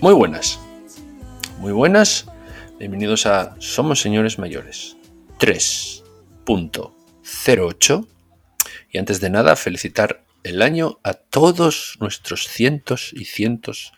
[0.00, 0.58] Muy buenas.
[1.58, 2.26] Muy buenas.
[2.78, 4.96] Bienvenidos a Somos Señores Mayores
[5.38, 8.06] 3.08.
[8.90, 13.92] Y antes de nada, felicitar el año a todos nuestros cientos y cientos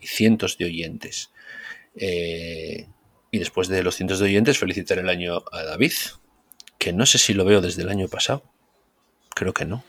[0.00, 1.30] y cientos de oyentes.
[1.94, 2.88] Eh,
[3.30, 5.92] y después de los cientos de oyentes, felicitar el año a David,
[6.76, 8.42] que no sé si lo veo desde el año pasado.
[9.32, 9.84] Creo que no.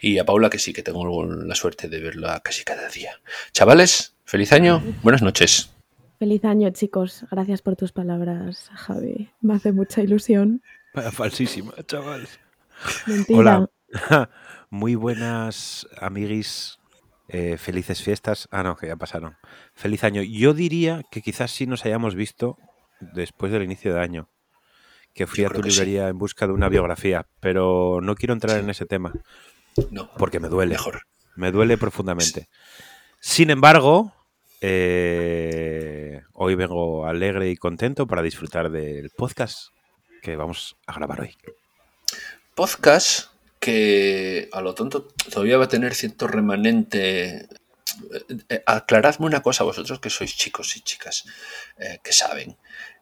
[0.00, 3.20] Y a Paula, que sí, que tengo la suerte de verla casi cada día.
[3.52, 5.70] Chavales, feliz año, buenas noches.
[6.18, 7.26] Feliz año, chicos.
[7.30, 9.30] Gracias por tus palabras, Javi.
[9.40, 10.62] Me hace mucha ilusión.
[11.12, 12.40] falsísima, chavales.
[13.06, 13.38] Mentira.
[13.38, 13.70] Hola.
[14.70, 16.78] Muy buenas, amiguis.
[17.28, 18.48] Eh, felices fiestas.
[18.50, 19.36] Ah, no, que ya pasaron.
[19.74, 20.22] Feliz año.
[20.22, 22.56] Yo diría que quizás sí nos hayamos visto
[23.00, 24.30] después del inicio de año.
[25.12, 27.26] Que fui a tu librería en busca de una biografía.
[27.40, 29.12] Pero no quiero entrar en ese tema.
[29.90, 30.10] No.
[30.16, 30.72] Porque me duele.
[30.72, 31.02] Mejor.
[31.34, 32.48] Me duele profundamente.
[33.20, 34.12] Sin embargo,
[34.60, 39.68] eh, hoy vengo alegre y contento para disfrutar del podcast
[40.22, 41.36] que vamos a grabar hoy.
[42.54, 47.34] Podcast que a lo tonto todavía va a tener cierto remanente.
[47.38, 47.48] Eh,
[48.48, 51.24] eh, aclaradme una cosa vosotros que sois chicos y chicas
[52.02, 52.56] que saben.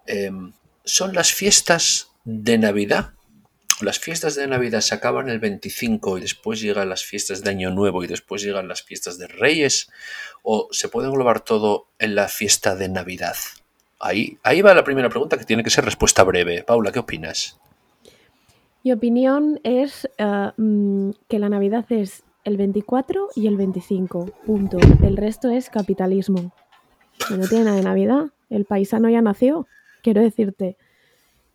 [0.06, 0.52] Em,
[0.84, 3.14] ¿Son las fiestas de Navidad
[3.80, 7.70] las fiestas de Navidad se acaban el 25 y después llegan las fiestas de Año
[7.70, 9.90] Nuevo y después llegan las fiestas de Reyes,
[10.42, 13.36] o se puede englobar todo en la fiesta de Navidad.
[13.98, 16.62] Ahí, ahí va la primera pregunta que tiene que ser respuesta breve.
[16.62, 17.58] Paula, ¿qué opinas?
[18.84, 24.78] Mi opinión es eh, mm, que la Navidad es el 24 y el 25, punto.
[25.02, 26.52] El resto es capitalismo.
[27.30, 28.26] no tiene nada de Navidad.
[28.50, 29.66] El paisano ya nació.
[30.02, 30.76] Quiero decirte,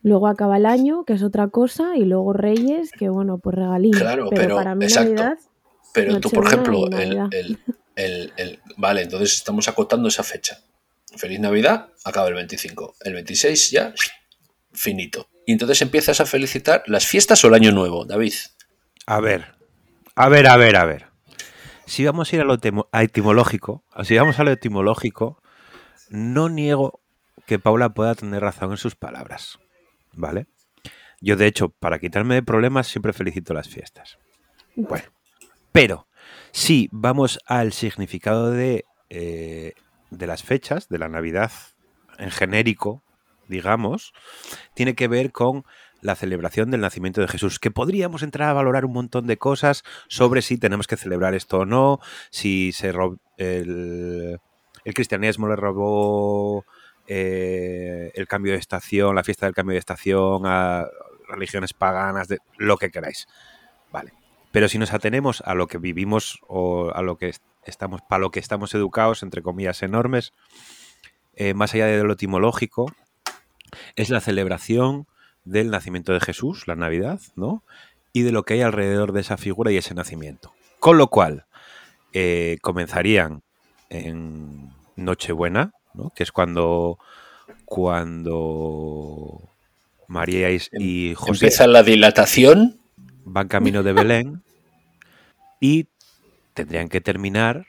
[0.01, 3.91] Luego acaba el año, que es otra cosa, y luego Reyes, que bueno, pues regalín.
[3.91, 5.37] Claro, pero, para mí Navidad,
[5.93, 10.59] pero tú, por ejemplo, el, Vale, entonces estamos acotando esa fecha.
[11.17, 12.95] Feliz Navidad, acaba el 25.
[13.01, 13.93] El 26 ya,
[14.71, 15.27] finito.
[15.45, 18.33] Y entonces empiezas a felicitar las fiestas o el año nuevo, David.
[19.05, 19.55] A ver,
[20.15, 21.07] a ver, a ver, a ver.
[21.87, 22.57] Si vamos a ir a lo
[22.93, 25.41] etimológico, si vamos a lo etimológico,
[26.09, 27.01] no niego
[27.47, 29.59] que Paula pueda tener razón en sus palabras.
[30.19, 30.47] ¿Vale?
[31.21, 34.19] Yo, de hecho, para quitarme de problemas, siempre felicito las fiestas.
[34.75, 35.05] Bueno,
[35.71, 36.07] pero
[36.51, 39.73] si vamos al significado de, eh,
[40.11, 41.51] de las fechas, de la Navidad
[42.17, 43.03] en genérico,
[43.47, 44.13] digamos,
[44.75, 45.65] tiene que ver con
[46.01, 49.83] la celebración del nacimiento de Jesús, que podríamos entrar a valorar un montón de cosas
[50.07, 51.99] sobre si tenemos que celebrar esto o no,
[52.29, 52.93] si se
[53.37, 54.39] el,
[54.85, 56.65] el cristianismo le robó
[57.11, 60.85] eh, el cambio de estación, la fiesta del cambio de estación, a
[61.27, 63.27] religiones paganas, de, lo que queráis.
[63.91, 64.13] Vale.
[64.51, 67.33] Pero si nos atenemos a lo que vivimos o a lo que
[67.65, 70.33] estamos, para lo que estamos educados, entre comillas enormes,
[71.33, 72.93] eh, más allá de lo etimológico,
[73.95, 75.07] es la celebración
[75.45, 77.63] del nacimiento de Jesús, la Navidad, ¿no?
[78.13, 80.53] Y de lo que hay alrededor de esa figura y ese nacimiento.
[80.79, 81.47] Con lo cual,
[82.13, 83.41] eh, comenzarían
[83.89, 85.73] en Nochebuena,
[86.15, 86.99] que es cuando,
[87.65, 89.41] cuando
[90.07, 90.59] María y,
[91.09, 92.79] em, José empieza la dilatación,
[93.25, 94.43] van camino de Belén
[95.59, 95.87] y
[96.53, 97.67] tendrían que terminar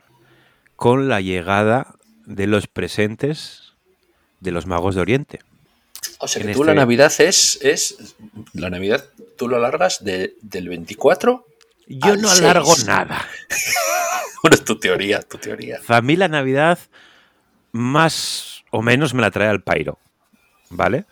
[0.77, 3.75] con la llegada de los presentes
[4.41, 5.41] de los magos de Oriente.
[6.19, 8.15] O sea que tú la este Navidad es, es.
[8.53, 9.05] La Navidad
[9.37, 11.47] tú lo alargas del 24.
[11.89, 13.27] Yo no alargo nada.
[14.43, 15.81] bueno, es tu teoría, tu teoría.
[15.83, 16.79] Familia Navidad
[17.73, 19.99] más o menos me la trae al pairo,
[20.71, 21.07] ¿vale?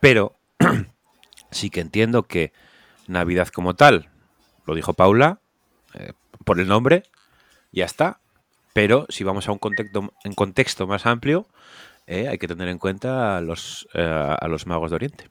[0.00, 0.36] Pero
[1.50, 2.52] sí que entiendo que
[3.06, 4.10] Navidad como tal,
[4.66, 5.40] lo dijo Paula,
[5.94, 6.12] eh,
[6.44, 7.04] por el nombre,
[7.72, 8.20] ya está.
[8.72, 11.46] Pero si vamos a un contexto, en contexto más amplio,
[12.06, 15.30] eh, hay que tener en cuenta a los, eh, a los magos de Oriente.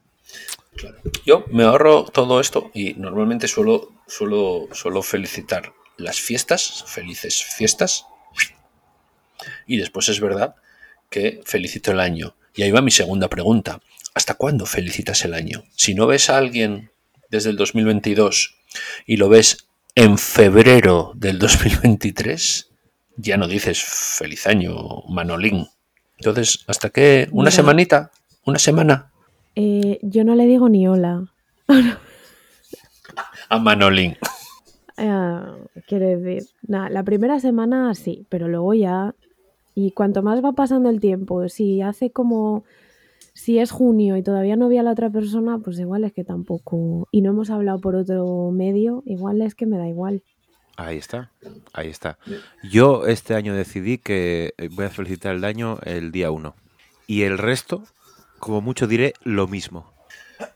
[1.25, 8.07] Yo me ahorro todo esto y normalmente suelo, suelo, suelo felicitar las fiestas, felices fiestas.
[9.67, 10.55] Y después es verdad
[11.13, 12.33] que felicito el año.
[12.55, 13.79] Y ahí va mi segunda pregunta.
[14.15, 15.63] ¿Hasta cuándo felicitas el año?
[15.75, 16.89] Si no ves a alguien
[17.29, 18.55] desde el 2022
[19.05, 22.71] y lo ves en febrero del 2023,
[23.17, 25.67] ya no dices feliz año, Manolín.
[26.17, 27.27] Entonces, ¿hasta qué?
[27.31, 28.11] ¿Una semanita?
[28.43, 29.11] ¿Una semana?
[29.55, 31.27] Eh, yo no le digo ni hola.
[33.49, 34.17] a Manolín.
[34.95, 35.55] Ah,
[35.87, 39.15] quiere decir, la primera semana sí, pero luego ya
[39.75, 42.63] y cuanto más va pasando el tiempo, si hace como,
[43.33, 46.23] si es junio y todavía no vi a la otra persona, pues igual es que
[46.23, 50.21] tampoco, y no hemos hablado por otro medio, igual es que me da igual.
[50.75, 51.31] Ahí está,
[51.73, 52.17] ahí está.
[52.63, 56.55] Yo este año decidí que eh, voy a felicitar el año el día 1.
[57.05, 57.83] Y el resto,
[58.39, 59.91] como mucho diré, lo mismo.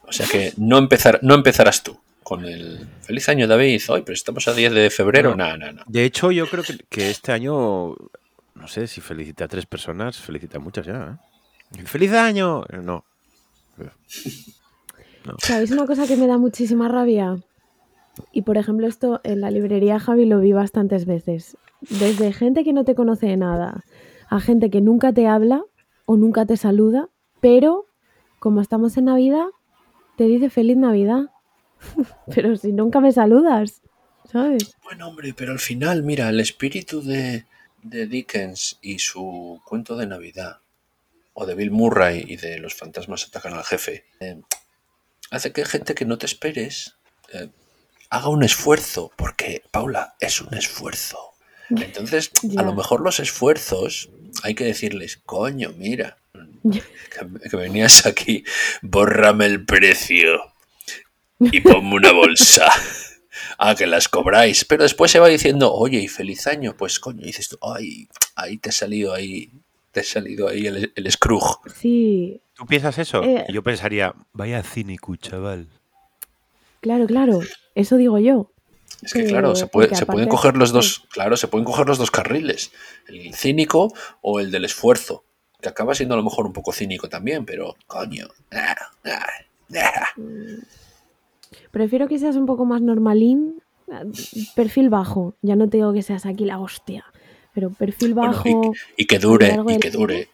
[0.07, 4.13] O sea que no, empezar, no empezarás tú con el feliz año David, hoy, pero
[4.13, 5.49] estamos a 10 de febrero, No.
[5.49, 5.83] no, no, no.
[5.87, 7.95] De hecho, yo creo que, que este año,
[8.57, 11.19] no sé, si felicité a tres personas, felicité a muchas ya.
[11.77, 11.85] ¿eh?
[11.85, 12.63] ¡Feliz año!
[12.69, 13.03] Eh, No.
[15.39, 17.37] ¿Sabéis una cosa que me da muchísima rabia?
[18.31, 21.57] Y por ejemplo, esto en la librería Javi lo vi bastantes veces.
[21.81, 23.83] Desde gente que no te conoce de nada
[24.29, 25.63] a gente que nunca te habla
[26.05, 27.09] o nunca te saluda,
[27.41, 27.85] pero
[28.39, 29.45] como estamos en Navidad,
[30.17, 31.31] te dice feliz Navidad.
[32.33, 33.81] pero si nunca me saludas,
[34.31, 34.75] ¿sabes?
[34.83, 37.45] Bueno, hombre, pero al final, mira, el espíritu de,
[37.81, 40.59] de Dickens y su cuento de Navidad,
[41.33, 44.41] o de Bill Murray y de los fantasmas atacan al jefe, eh,
[45.29, 46.95] hace que gente que no te esperes
[47.33, 47.49] eh,
[48.09, 51.33] haga un esfuerzo, porque, Paula, es un esfuerzo.
[51.69, 54.09] Entonces, a lo mejor los esfuerzos
[54.43, 56.17] hay que decirles, coño, mira,
[56.71, 56.81] que,
[57.49, 58.45] que venías aquí,
[58.81, 60.53] bórrame el precio
[61.39, 62.71] y ponme una bolsa.
[63.57, 64.65] Ah, que las cobráis.
[64.65, 66.75] Pero después se va diciendo, oye, y feliz año.
[66.77, 69.49] Pues coño, dices tú, ay, ahí te ha salido ahí,
[69.91, 71.57] te ha salido ahí el, el Scrooge.
[71.79, 73.23] Sí, ¿Tú piensas eso?
[73.23, 73.45] Eh.
[73.49, 75.67] Yo pensaría, vaya cínico, chaval.
[76.81, 77.39] claro, claro.
[77.75, 78.51] Eso digo yo.
[79.03, 81.65] Es que Que- claro, se, puede- porque se pueden coger los dos, claro, se pueden
[81.65, 82.71] coger los dos carriles,
[83.07, 85.23] el cínico o el del esfuerzo,
[85.61, 88.27] que acaba siendo a lo mejor un poco cínico también, pero coño.
[88.51, 88.75] ah,
[89.05, 89.27] ah,
[89.75, 90.09] ah.
[91.71, 93.61] Prefiero que seas un poco más normalín,
[94.55, 95.35] perfil bajo.
[95.41, 97.05] Ya no te digo que seas aquí la hostia,
[97.53, 98.73] pero perfil Bueno, bajo.
[98.97, 100.27] y, y que dure, y que dure.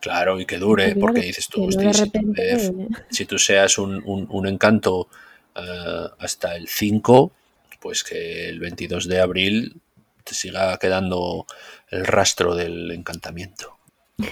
[0.00, 2.52] Claro, y que dure, porque que dices tú, no hostia, de si, repente.
[2.52, 5.08] eh, si tú seas un, un- un encanto
[5.54, 7.30] eh, hasta el 5,
[7.80, 9.80] pues que el 22 de abril
[10.24, 11.46] te siga quedando
[11.90, 13.76] el rastro del encantamiento.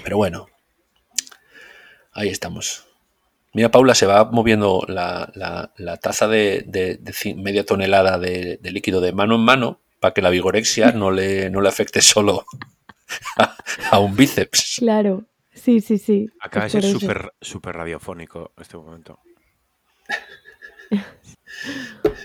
[0.03, 0.49] Pero bueno,
[2.13, 2.87] ahí estamos.
[3.53, 8.19] Mira, Paula, se va moviendo la, la- la taza de, de- de ci- media tonelada
[8.19, 11.69] de, de líquido de mano en mano para que la vigorexia no le, no le
[11.69, 12.45] afecte solo
[13.37, 13.57] a,
[13.91, 14.77] a un bíceps.
[14.79, 16.29] Claro, sí, sí, sí.
[16.41, 19.19] Acaba de ser súper súper radiofónico este momento.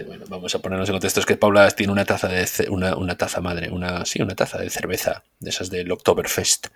[0.08, 1.20] Bueno, vamos a ponernos en contexto.
[1.20, 4.58] Es que Paula tiene una taza de una, una taza madre, una sí, una taza
[4.60, 6.68] de cerveza, de esas del Oktoberfest,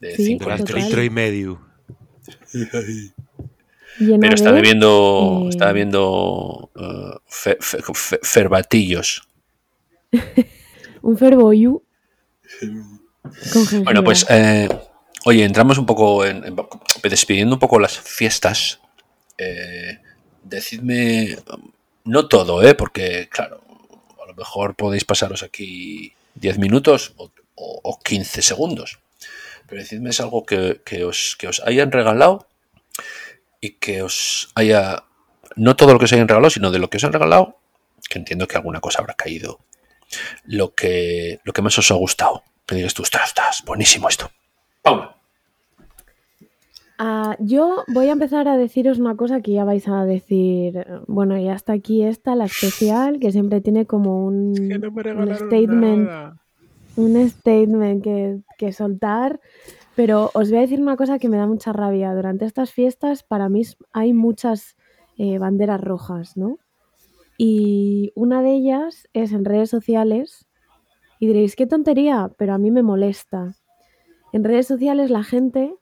[0.00, 0.82] de Sí, 5 Durante total.
[0.84, 1.60] litro y medio.
[3.98, 6.70] Pero está de, bebiendo, eh, está bebiendo
[7.26, 9.28] fe- fe- fe- ferbatillos.
[11.02, 11.82] Un ferboyu.
[13.84, 14.68] Bueno, pues, eh,
[15.24, 16.56] oye, entramos un poco en, en-
[17.02, 18.80] despidiendo un poco las fiestas.
[19.38, 19.98] Eh,
[20.42, 21.36] decidme,
[22.04, 22.74] no todo, ¿eh?
[22.74, 23.60] Porque, claro,
[24.22, 28.98] a lo mejor podéis pasaros aquí 10 minutos o, o- o 15 segundos.
[29.68, 32.46] Pero decidme es algo que, que os, que os hayan regalado
[33.66, 35.04] y que os haya,
[35.56, 37.58] no todo lo que os hayan regalado, sino de lo que os han regalado,
[38.08, 39.60] que entiendo que alguna cosa habrá caído.
[40.44, 42.42] Lo que, lo que más os ha gustado.
[42.64, 44.30] Que digas tú, ostras, ostras, buenísimo esto.
[44.82, 45.16] Paula.
[46.98, 50.86] Ah, yo voy a empezar a deciros una cosa que ya vais a decir.
[51.06, 56.08] Bueno, y hasta aquí está la especial, que siempre tiene como un, un statement,
[56.96, 59.40] un statement que, que soltar.
[59.96, 62.14] Pero os voy a decir una cosa que me da mucha rabia.
[62.14, 63.62] Durante estas fiestas, para mí
[63.94, 64.76] hay muchas
[65.16, 66.58] eh, banderas rojas, ¿no?
[67.38, 70.46] Y una de ellas es en redes sociales.
[71.18, 73.56] Y diréis, qué tontería, pero a mí me molesta.
[74.34, 75.74] En redes sociales la gente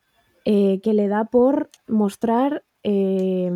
[0.44, 3.50] eh, que le da por mostrar eh,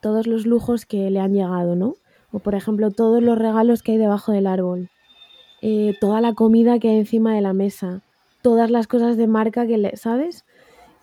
[0.00, 1.96] todos los lujos que le han llegado, ¿no?
[2.30, 4.90] O por ejemplo, todos los regalos que hay debajo del árbol,
[6.00, 8.02] toda la comida que hay encima de la mesa,
[8.42, 10.44] todas las cosas de marca que le, ¿sabes?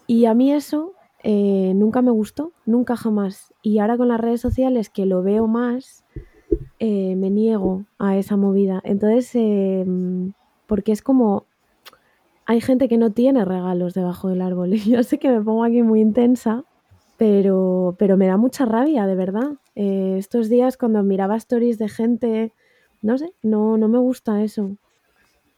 [0.07, 3.53] Y a mí eso eh, nunca me gustó, nunca jamás.
[3.61, 6.03] Y ahora con las redes sociales que lo veo más,
[6.79, 8.81] eh, me niego a esa movida.
[8.83, 9.85] Entonces, eh,
[10.67, 11.45] porque es como,
[12.45, 14.73] hay gente que no tiene regalos debajo del árbol.
[14.73, 16.63] Y yo sé que me pongo aquí muy intensa,
[17.17, 19.53] pero, pero me da mucha rabia, de verdad.
[19.75, 22.53] Eh, estos días cuando miraba stories de gente,
[23.01, 24.77] no sé, no, no me gusta eso.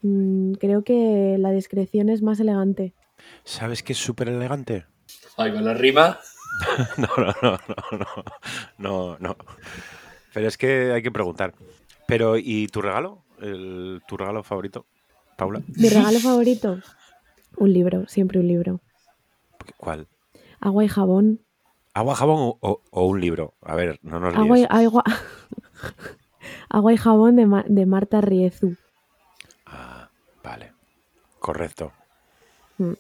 [0.02, 2.94] Mm, creo que la discreción es más elegante.
[3.44, 4.86] ¿Sabes qué es súper elegante?
[5.38, 6.20] Ahí va la rima.
[6.98, 7.58] No, no, no,
[7.92, 8.08] no,
[8.78, 9.38] no, no, no.
[10.34, 11.54] Pero es que hay que preguntar.
[12.06, 13.24] Pero, ¿y tu regalo?
[13.40, 14.86] El, ¿Tu regalo favorito,
[15.38, 15.62] Paula?
[15.76, 16.78] Mi regalo favorito,
[17.58, 18.82] un libro, siempre un libro.
[19.78, 20.08] ¿Cuál?
[20.60, 21.42] Agua y jabón.
[21.94, 23.54] ¿Agua, jabón o, o- o un libro?
[23.62, 25.04] A ver, no nos Agua y, agua,
[26.70, 28.76] Agua y jabón de, Ma- de Marta Riezu.
[30.44, 30.74] Vale.
[31.40, 31.94] Correcto.
[32.78, 32.94] Mm.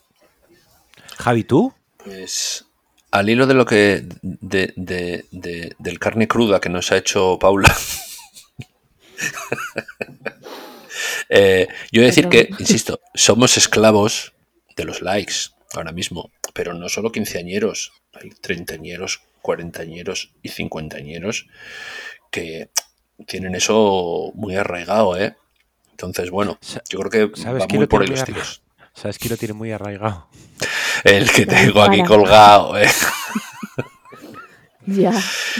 [1.17, 1.74] Javi, ¿tú?
[1.98, 2.65] Pues
[3.12, 4.03] al hilo de lo que.
[4.22, 7.75] de, de- de- del carne cruda que nos ha hecho Paula.
[11.29, 14.34] eh, yo voy a decir que, insisto, somos esclavos
[14.75, 15.34] de los likes
[15.74, 21.48] ahora mismo, pero no solo quinceañeros, hay treintañeros, cuarentañeros y cincuentañeros
[22.31, 22.69] que
[23.27, 25.36] tienen eso muy arraigado, ¿eh?
[26.00, 26.58] Entonces, bueno,
[26.89, 28.62] yo creo que ¿Sabes va muy por ahí los tiros.
[28.94, 30.29] ¿Sabes quién lo tiene muy arraigado?
[31.03, 32.89] El que tengo aquí colgado, ¿eh?
[34.86, 35.12] Ya.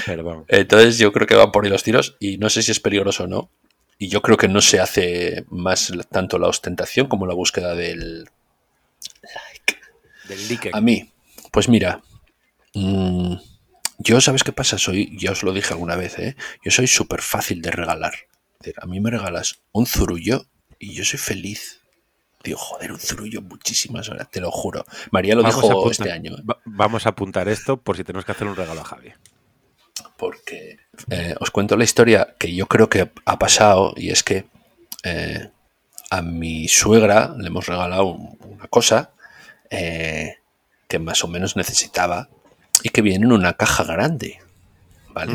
[0.06, 0.46] Perdón.
[0.48, 3.26] Entonces yo creo que van por ahí los tiros y no sé si es peligroso
[3.26, 3.52] o no.
[4.00, 8.30] Y yo creo que no se hace más tanto la ostentación como la búsqueda del
[10.28, 10.72] Del like.
[10.74, 11.12] A mí,
[11.52, 12.02] pues mira,
[12.74, 13.36] mm,
[14.00, 16.36] yo sabes qué pasa, soy, ya os lo dije alguna vez, ¿eh?
[16.64, 18.14] yo soy súper fácil de regalar.
[18.82, 20.46] A mí me regalas un zurullo
[20.80, 21.80] y yo soy feliz.
[22.44, 24.86] Digo, joder, un zurullo muchísimas horas, te lo juro.
[25.12, 26.36] María lo Vamos dijo apuntar- este año.
[26.38, 26.42] ¿eh?
[26.50, 29.12] va- vamos a apuntar esto por si tenemos que hacer un regalo a Javi.
[30.18, 30.78] porque
[31.10, 34.46] eh, os cuento la historia que yo creo que ha pasado y es que
[35.04, 35.50] eh,
[36.10, 39.12] a mi suegra le hemos regalado un- una cosa
[39.70, 40.36] eh,
[40.90, 42.28] que más o menos necesitaba
[42.84, 44.40] y que viene en una caja grande,
[45.14, 45.34] ¿vale?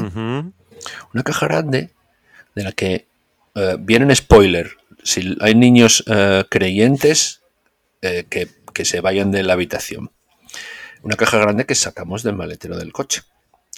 [1.15, 1.91] Una caja grande
[2.55, 3.07] de la que
[3.55, 4.71] eh, vienen spoiler.
[5.03, 7.43] Si hay niños eh, creyentes,
[8.03, 10.11] eh, que, que se vayan de la habitación.
[11.03, 13.23] Una caja grande que sacamos del maletero del coche.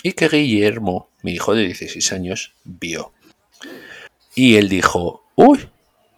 [0.03, 3.13] Y que Guillermo, mi hijo de 16 años, vio.
[4.35, 5.69] Y él dijo, uy,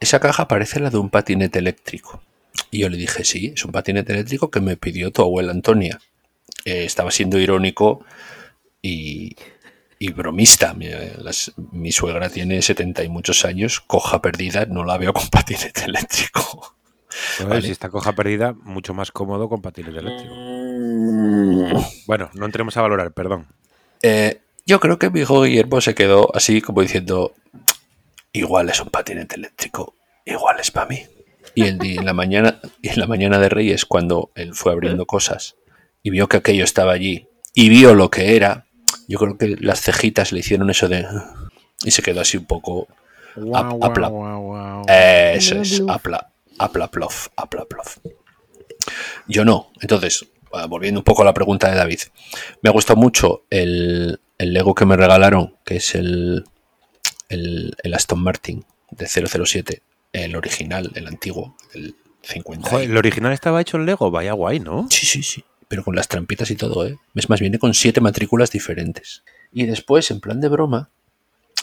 [0.01, 2.23] esa caja parece la de un patinete eléctrico.
[2.71, 6.01] Y yo le dije, sí, es un patinete eléctrico que me pidió tu abuela Antonia.
[6.65, 8.05] Estaba siendo irónico
[8.83, 9.37] y,
[9.99, 10.75] y bromista.
[10.75, 10.89] Mi,
[11.19, 15.85] las- mi suegra tiene 70 y muchos años, coja perdida, no la veo con patinete
[15.85, 16.75] eléctrico.
[17.47, 17.63] Vale.
[17.63, 20.35] Si está coja perdida, mucho más cómodo con patinete eléctrico.
[22.07, 23.47] Bueno, no entremos a valorar, perdón.
[24.03, 27.35] Eh, yo creo que mi hijo Guillermo se quedó así como diciendo,
[28.33, 31.01] igual es un patinete eléctrico, igual es para mí.
[31.55, 34.73] Y el día, en la mañana, y en la mañana de Reyes, cuando él fue
[34.73, 35.57] abriendo cosas
[36.03, 38.67] y vio que aquello estaba allí y vio lo que era,
[39.09, 41.05] yo creo que las cejitas le hicieron eso de
[41.85, 42.87] y se quedó así un poco
[43.35, 44.85] apla- guau, guau, guau.
[44.89, 45.91] Eso es, bluff.
[45.91, 47.99] apla, aplaplof, aplaplof.
[49.27, 49.71] Yo no.
[49.81, 52.01] Entonces, ah, volviendo un poco a la pregunta de David,
[52.63, 56.45] me gustó mucho el, el Lego que me regalaron, que es el,
[57.29, 62.69] el, el Aston Martin de 007, el original, el antiguo, el 50.
[62.71, 64.87] Joder, el original estaba hecho en Lego, vaya guay, ¿no?
[64.91, 65.45] Sí, sí, sí.
[65.69, 66.99] Pero con las trampitas y todo, ¿eh?
[67.15, 69.23] Es más, viene con siete matrículas diferentes.
[69.53, 70.91] Y después, en plan de broma,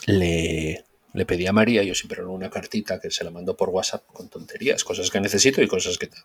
[0.06, 3.70] le, le pedí a María, yo siempre hago una cartita que se la mando por
[3.70, 6.24] WhatsApp con tonterías, cosas que necesito y cosas que tal.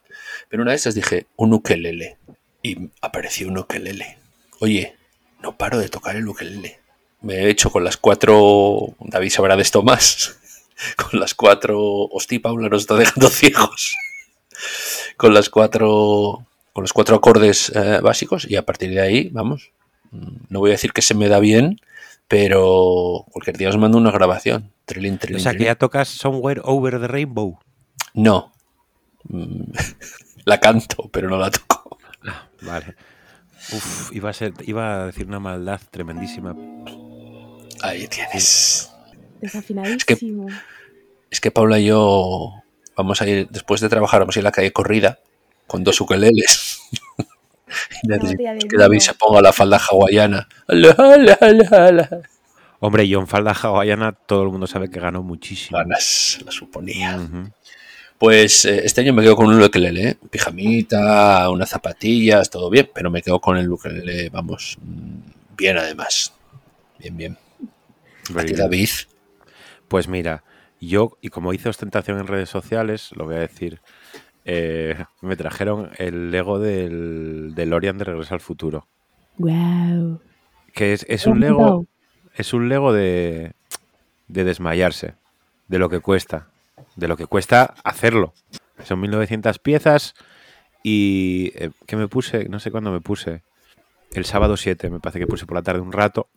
[0.48, 2.18] Pero una de esas dije, un ukelele.
[2.62, 4.18] Y apareció un ukelele.
[4.58, 4.96] Oye,
[5.40, 6.80] no paro de tocar el ukelele.
[7.22, 8.94] Me he hecho con las cuatro.
[8.98, 10.36] David sabrá de esto más.
[10.96, 11.78] Con las cuatro.
[11.78, 13.94] Hostia, Paula nos está dejando ciegos.
[15.18, 16.46] Con las cuatro.
[16.80, 18.50] Con los cuatro acordes eh, básicos.
[18.50, 19.70] Y a partir de ahí, vamos.
[20.48, 21.78] No voy a decir que se me da bien,
[22.26, 24.72] pero cualquier día os mando una grabación.
[24.86, 27.58] Trilín, O trilín, sea, que ya tocas Somewhere Over the Rainbow.
[28.14, 28.54] No.
[30.46, 31.98] La canto, pero no la toco.
[32.62, 32.96] Vale.
[33.72, 36.56] Uf, iba a, ser, iba a decir una maldad tremendísima.
[37.82, 38.90] Ahí tienes.
[39.42, 40.46] Desafinadísimo.
[41.30, 42.54] Es que Paula y yo
[42.96, 45.18] vamos a ir, después de trabajar, vamos a ir a la calle corrida
[45.70, 46.69] con dos ukeleles.
[48.02, 50.48] y que David se ponga la falda hawaiana.
[52.80, 55.78] Hombre, yo en falda hawaiana todo el mundo sabe que ganó muchísimo.
[55.78, 57.18] Ganas, la suponía.
[58.20, 60.18] Pues eh, este año me quedo con un ukelele, ¿eh?
[60.30, 66.34] pijamita, unas zapatillas, todo bien, pero me quedo con el ukelele, vamos, mm, bien además.
[66.98, 67.38] Bien, bien.
[68.36, 68.52] A ti.
[68.52, 68.90] David.
[69.88, 70.44] Pues mira,
[70.80, 73.80] yo, y como hice ostentación en redes sociales, lo voy a decir,
[74.52, 78.88] eh, me trajeron el Lego del, del Lorian de Regreso al Futuro.
[79.38, 80.20] Wow.
[80.74, 81.86] Que es, es un Lego,
[82.34, 83.52] es un Lego de,
[84.26, 85.14] de desmayarse,
[85.68, 86.48] de lo que cuesta,
[86.96, 88.34] de lo que cuesta hacerlo.
[88.84, 90.14] Son 1900 piezas
[90.82, 93.42] y eh, que me puse, no sé cuándo me puse,
[94.14, 96.28] el sábado 7, me parece que puse por la tarde un rato.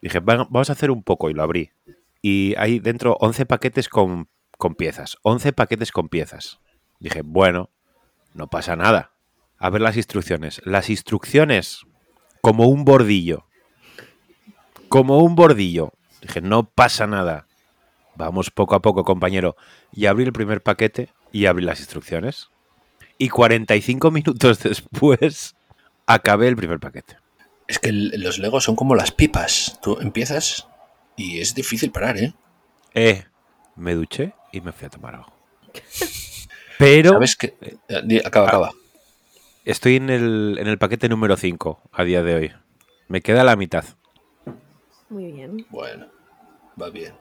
[0.00, 1.70] Dije, "Va- vamos a hacer un poco y lo abrí.
[2.22, 6.60] Y hay dentro 11 paquetes con, con piezas, 11 paquetes con piezas.
[7.00, 7.70] Dije, bueno,
[8.34, 9.12] no pasa nada.
[9.58, 10.60] A ver las instrucciones.
[10.64, 11.86] Las instrucciones,
[12.40, 13.48] como un bordillo
[14.88, 15.92] como un bordillo.
[16.20, 17.46] Dije, no pasa nada.
[18.16, 19.56] Vamos poco a poco, compañero.
[19.92, 22.50] Y abrí el primer paquete y abrí las instrucciones.
[23.18, 25.54] Y 45 minutos después
[26.06, 27.16] acabé el primer paquete.
[27.68, 29.78] Es que los Legos son como las pipas.
[29.82, 30.66] Tú empiezas
[31.16, 32.34] y es difícil parar, ¿eh?
[32.94, 33.24] Eh,
[33.76, 35.32] me duché y me fui a tomar algo.
[36.78, 37.56] Pero ¿Sabes qué?
[37.88, 38.70] Eh, Acaba, acaba.
[39.64, 42.52] estoy en el, en el paquete número 5 a día de hoy.
[43.08, 43.84] Me queda la mitad.
[45.08, 45.66] Muy bien.
[45.70, 46.06] Bueno,
[46.80, 47.14] va bien.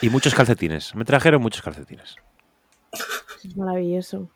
[0.00, 0.94] Y muchos calcetines.
[0.94, 2.16] Me trajeron muchos calcetines.
[3.44, 4.30] Es maravilloso.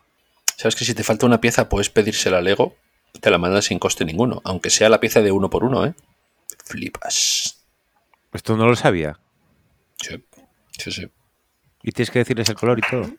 [0.56, 2.76] ¿Sabes que si te falta una pieza puedes pedírsela a Lego?
[3.20, 5.94] Te la mandan sin coste ninguno, aunque sea la pieza de uno por uno, ¿eh?
[6.64, 7.64] Flipas.
[8.32, 9.18] Esto no lo sabía.
[10.00, 10.22] Sí,
[10.78, 11.10] sí, sí.
[11.82, 13.10] Y tienes que decirles el color y todo.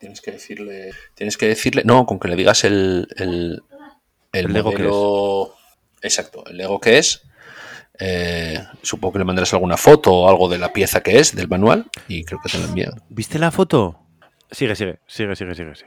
[0.00, 0.90] Tienes que decirle.
[1.14, 1.82] Tienes que decirle.
[1.84, 3.06] No, con que le digas el.
[3.16, 3.62] El,
[4.32, 5.54] el El Lego que modelo-
[6.02, 7.22] Exacto, el Lego que es.
[7.98, 11.48] eh, supongo que le mandarás alguna foto o algo de la pieza que es, del
[11.48, 12.92] manual, y creo que te lo envían.
[13.10, 14.00] ¿Viste la foto?
[14.50, 15.74] Sigue, sigue, sigue, sigue, sigue.
[15.74, 15.86] Sigue,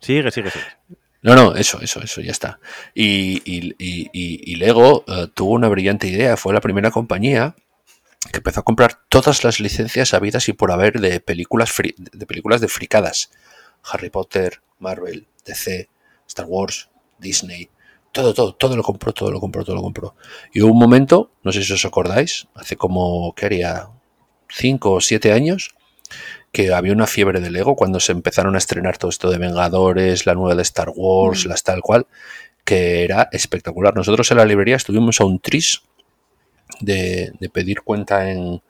[0.00, 0.50] sigue, sigue.
[0.50, 0.98] sigue.
[1.20, 2.58] No, no, eso, eso, eso, ya está.
[2.94, 6.36] Y, y- y- y- y Lego eh, tuvo una brillante idea.
[6.36, 7.54] Fue la primera compañía
[8.30, 12.26] que empezó a comprar todas las licencias habidas y por haber de películas, fri- de
[12.26, 13.30] películas de fricadas.
[13.84, 15.88] Harry Potter, Marvel, DC,
[16.28, 16.88] Star Wars,
[17.18, 17.68] Disney.
[18.12, 20.14] Todo, todo, todo lo compró, todo lo compró, todo lo compró.
[20.52, 23.88] Y hubo un momento, no sé si os acordáis, hace como, ¿qué haría?
[24.48, 25.74] Cinco o siete años,
[26.52, 30.26] que había una fiebre de Lego cuando se empezaron a estrenar todo esto de Vengadores,
[30.26, 31.48] la nueva de Star Wars, Mm.
[31.48, 32.06] las tal cual,
[32.64, 33.96] que era espectacular.
[33.96, 35.82] Nosotros en la librería estuvimos a un tris
[36.80, 38.62] de, de pedir cuenta en,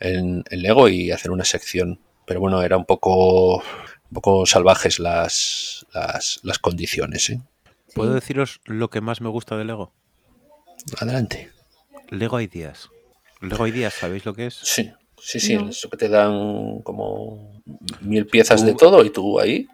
[0.00, 2.00] en, en Lego y hacer una sección.
[2.26, 7.30] Pero bueno, era un poco, un poco salvajes las, las, las condiciones.
[7.30, 7.40] ¿eh?
[7.94, 9.92] ¿Puedo deciros lo que más me gusta de Lego?
[10.98, 11.50] Adelante.
[12.10, 12.90] Lego Ideas.
[13.40, 14.54] Lego Ideas, ¿sabéis lo que es?
[14.54, 15.56] Sí, sí, sí.
[15.56, 15.68] No.
[15.70, 17.60] Eso que te dan como
[18.00, 19.66] mil piezas Tú- de todo y tú ahí.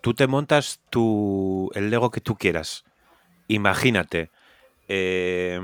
[0.00, 2.84] Tú te montas tu, el Lego que tú quieras.
[3.48, 4.30] Imagínate.
[4.88, 5.60] eh,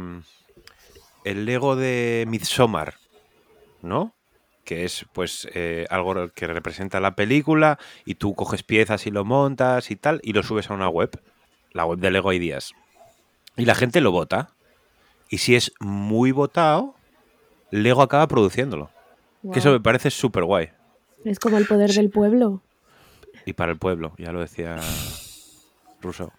[1.25, 2.95] el Lego de Midsommar,
[3.83, 4.15] ¿no?
[4.65, 9.25] Que es pues eh, algo que representa la película y tú coges piezas y lo
[9.25, 11.21] montas y tal y lo subes a una web,
[11.73, 12.73] la web de Lego Ideas.
[13.57, 14.51] Y la gente lo vota.
[15.29, 16.95] Y si es muy votado,
[17.71, 18.91] Lego acaba produciéndolo.
[19.53, 20.71] Que eso me parece súper guay.
[21.25, 22.63] Es como el poder del pueblo.
[23.45, 24.79] Y para el pueblo, ya lo decía
[26.01, 26.33] Russo.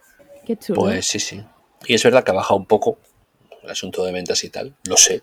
[0.46, 0.82] Qué chulo.
[0.82, 1.44] Pues sí, sí.
[1.86, 2.98] Y es verdad que ha bajado un poco
[3.66, 5.22] el asunto de ventas y tal, lo sé.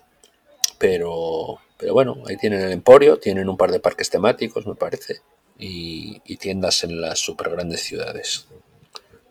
[0.77, 5.21] Pero, pero bueno, ahí tienen el Emporio, tienen un par de parques temáticos, me parece,
[5.57, 8.47] y, y tiendas en las super grandes ciudades.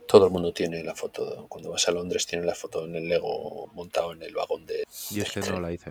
[0.07, 3.09] Todo el mundo tiene la foto, cuando vas a Londres, tiene la foto en el
[3.09, 4.85] Lego montado en el vagón de.
[5.11, 5.91] Yo es que no la hice.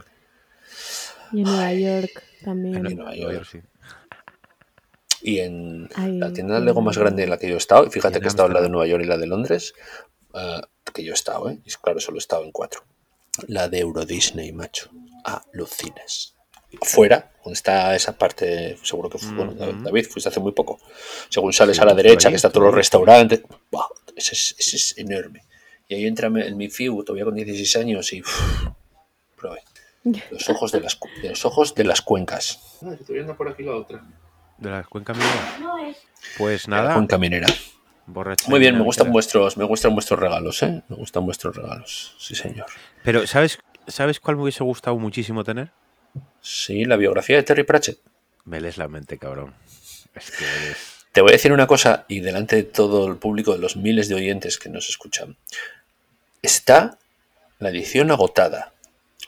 [1.31, 2.85] Y en Nueva York también.
[2.85, 3.47] En Nueva York.
[3.51, 3.59] sí.
[5.23, 7.57] Y en Ay, la tienda de en Lego más grande en la que yo he
[7.57, 8.69] estado, y fíjate Y que he estado en la de.
[8.69, 9.73] Nueva York y la de Londres,
[10.33, 10.61] ah,
[10.93, 11.59] que yo he estado, ¿eh?
[11.63, 12.81] Y claro, solo he estado en cuatro.
[13.47, 14.89] La de Euro Disney, macho.
[15.23, 16.35] Alucinas.
[16.83, 19.53] Fuera, donde está esa parte, seguro que fue, bueno.
[19.53, 20.79] David, fuiste hace muy poco.
[21.29, 23.87] Según sales Sí, a la derecha, ahí, que está por todos los restaurantes, ¡buah!
[24.15, 25.43] ese, es, ese es enorme.
[25.89, 28.67] Y ahí entra el Mifiu, todavía con 16 años, y uf,
[29.35, 29.63] probé.
[30.31, 32.79] Los ojos de las, de los ojos de las cuencas.
[32.81, 34.01] Ah, estoy viendo por aquí la otra.
[34.57, 35.93] ¿De la cuenca minera?
[36.37, 37.47] Pues La nada, cuenca minera.
[38.05, 40.81] borracha Muy bien, me gustan vuestros, me gustan vuestros regalos, ¿eh?
[40.87, 42.67] Me gustan vuestros regalos, sí señor.
[43.03, 45.71] Pero, ¿sabes, ¿sabes cuál me hubiese gustado muchísimo tener?
[46.41, 47.99] Sí, la biografía de Terry Pratchett.
[48.45, 49.53] Me lees la mente, cabrón.
[50.15, 50.77] Es que eres...
[51.11, 54.07] Te voy a decir una cosa y delante de todo el público, de los miles
[54.07, 55.35] de oyentes que nos escuchan.
[56.41, 56.97] Está
[57.59, 58.73] la edición agotada,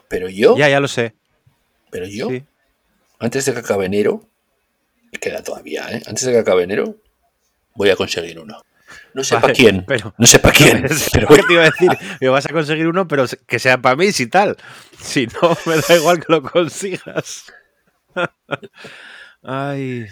[0.07, 1.13] pero yo, Ya, ya lo sé.
[1.91, 2.43] pero yo, Sí.
[3.19, 4.25] antes de que acabe enero,
[5.12, 6.01] y queda todavía, ¿eh?
[6.07, 6.95] Antes de que acabe enero,
[7.75, 8.63] voy a conseguir uno.
[9.13, 11.89] No sé para quién, pero- no sé para quién, pero te iba a decir.
[12.21, 14.58] Me vas a conseguir uno, pero que sea para mí, si tal.
[15.01, 17.45] Si no, me da igual que lo consigas.
[19.43, 20.06] Ay,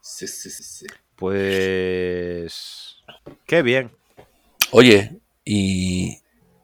[0.00, 0.86] Sí, sí, sí, sí.
[1.16, 2.96] pues...
[3.46, 3.90] Qué bien.
[4.70, 6.18] Oye, y,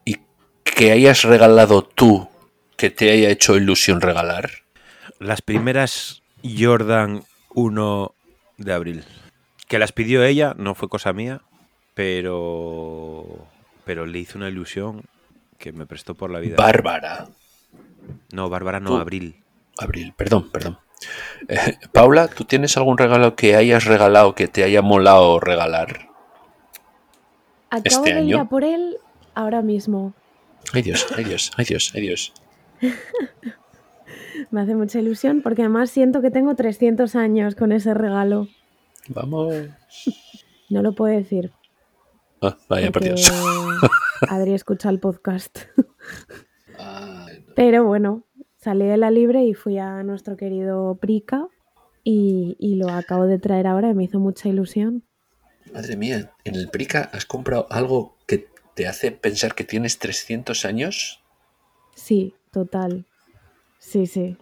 [0.04, 0.16] y
[0.64, 2.28] que hayas regalado tú,
[2.76, 4.50] que te haya hecho ilusión regalar.
[5.20, 7.22] Las primeras Jordan
[7.54, 8.14] 1
[8.58, 9.04] de abril.
[9.74, 11.40] Que las pidió ella, no fue cosa mía,
[11.94, 13.48] pero...
[13.84, 15.02] Pero le hizo una ilusión
[15.58, 16.54] que me prestó por la vida.
[16.56, 17.26] Bárbara.
[18.30, 18.96] no, Bárbara no, Tú.
[18.98, 19.42] Abril.
[19.76, 20.78] Abril, perdón, perdón.
[21.48, 26.08] Eh, Paula, ¿tú tienes algún regalo que hayas regalado que te haya molado regalar?
[27.68, 28.42] Acabo este de ir año.
[28.42, 28.98] a por él
[29.34, 30.14] ahora mismo.
[30.72, 32.32] Ay Dios, ay Dios, ay Dios, ay Dios.
[34.52, 38.46] Me hace mucha ilusión porque además siento que tengo 300 años con ese regalo.
[39.08, 39.54] Vamos.
[40.70, 41.52] No lo puedo decir.
[42.40, 43.30] Ah, vaya Dios.
[44.28, 45.58] Adri escucha el podcast.
[46.78, 47.54] Ay, no.
[47.54, 48.24] Pero bueno,
[48.56, 51.48] salí de la libre y fui a nuestro querido Prica
[52.02, 55.04] y, y lo acabo de traer ahora y me hizo mucha ilusión.
[55.72, 60.64] Madre mía, en el Prica has comprado algo que te hace pensar que tienes 300
[60.64, 61.22] años.
[61.94, 63.06] Sí, total.
[63.78, 64.36] Sí, sí.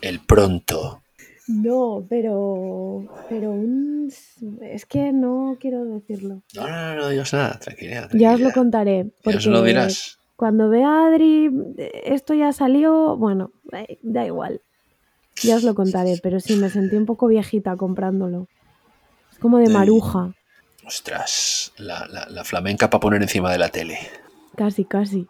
[0.00, 1.03] El pronto.
[1.48, 3.04] No, pero.
[3.28, 4.10] Pero un.
[4.62, 6.42] Es que no quiero decirlo.
[6.54, 8.10] No, no, no, no digas nada, tranquilidad.
[8.12, 9.04] Ya os lo contaré.
[9.04, 10.18] Ya os Porque lo dirás.
[10.36, 11.50] cuando vea a Adri,
[12.04, 13.16] esto ya salió.
[13.16, 14.62] Bueno, eh, da igual.
[15.42, 18.48] Ya os lo contaré, pero sí, me sentí un poco viejita comprándolo.
[19.32, 20.32] Es como de maruja.
[20.86, 23.98] Ostras, la, la- la flamenca para poner encima de la tele.
[24.56, 25.26] Casi, casi.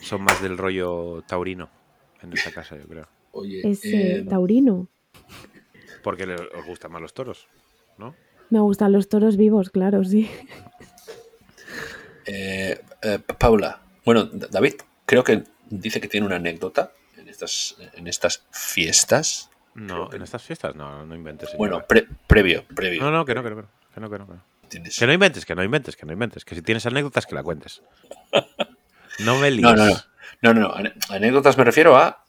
[0.00, 1.68] Son más del rollo taurino
[2.22, 3.08] en esta casa, yo creo.
[3.34, 4.88] Oye, Es eh, eh, taurino.
[6.02, 7.46] Porque le- os gustan más los toros,
[7.98, 8.14] ¿no?
[8.50, 10.30] Me gustan los toros vivos, claro, sí.
[12.26, 14.74] eh, eh, Paula, bueno, David
[15.06, 19.50] creo que dice que tiene una anécdota en estas, en estas fiestas.
[19.74, 21.50] No, en estas fiestas no, no inventes.
[21.50, 21.58] señora.
[21.70, 23.02] Bueno, pre- previo, previo.
[23.02, 24.44] no, no, que no, que no, que no, que no, que no, que no.
[24.62, 24.98] ¿entiendes?
[24.98, 26.44] Que no inventes, que no inventes, que no inventes.
[26.44, 27.82] Que si tienes anécdotas, que la cuentes.
[29.20, 29.62] No me líes.
[29.62, 29.94] No, no, no.
[30.42, 30.72] No, no,
[31.08, 32.24] Anécdotas me refiero a,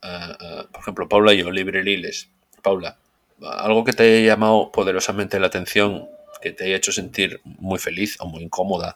[0.72, 2.30] por ejemplo, Paula y yo, Libre Liles.
[2.62, 2.98] Paula,
[3.42, 6.08] algo que te haya llamado poderosamente la atención,
[6.42, 8.96] que te haya hecho sentir muy feliz o muy incómoda,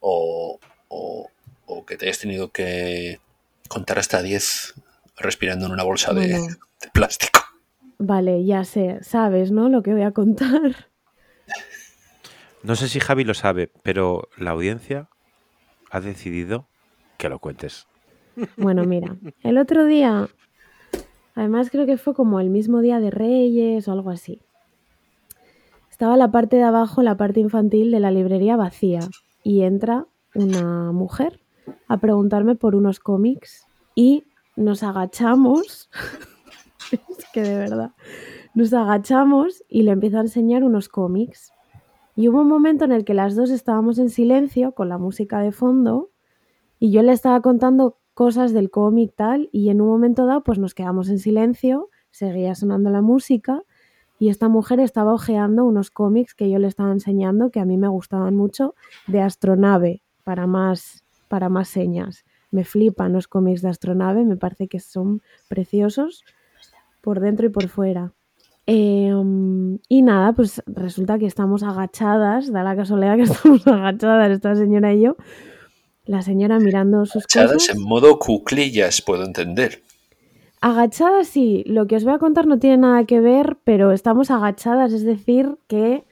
[0.00, 1.30] o, o-
[1.66, 3.20] o que te hayas tenido que
[3.68, 4.74] contar hasta 10
[5.16, 6.56] respirando en una bolsa de, Bueno.
[6.80, 7.40] de plástico.
[7.98, 8.98] Vale, ya sé.
[9.02, 9.68] Sabes, ¿no?
[9.68, 10.88] Lo que voy a contar.
[12.62, 15.08] No sé si Javi lo sabe, pero la audiencia
[15.90, 16.66] ha decidido
[17.18, 17.86] que lo cuentes.
[18.56, 20.28] Bueno, mira, el otro día,
[21.34, 24.40] además creo que fue como el mismo día de Reyes o algo así.
[25.90, 29.00] Estaba la parte de abajo, la parte infantil de la librería vacía
[29.42, 31.40] y entra una mujer
[31.86, 34.24] a preguntarme por unos cómics y
[34.56, 35.90] nos agachamos,
[36.92, 37.92] es que de verdad,
[38.54, 41.52] nos agachamos y le empiezo a enseñar unos cómics.
[42.16, 45.40] Y hubo un momento en el que las dos estábamos en silencio con la música
[45.40, 46.10] de fondo
[46.78, 50.58] y yo le estaba contando cosas del cómic tal y en un momento dado pues
[50.58, 53.62] nos quedamos en silencio, seguía sonando la música
[54.18, 57.76] y esta mujer estaba hojeando unos cómics que yo le estaba enseñando que a mí
[57.76, 58.74] me gustaban mucho
[59.06, 62.24] de astronave para más para más señas.
[62.50, 66.24] Me flipan los cómics de astronave, me parece que son preciosos
[67.00, 68.12] por dentro y por fuera.
[68.66, 74.54] Um, y nada, pues resulta que estamos agachadas, da la casualidad que estamos agachadas esta
[74.54, 75.16] señora y yo,
[76.06, 77.68] la señora mirando sus cosas.
[77.68, 79.82] en modo cuclillas, puedo entender.
[80.60, 84.30] Agachadas sí, lo que os voy a contar no tiene nada que ver, pero estamos
[84.30, 86.04] agachadas, es decir, que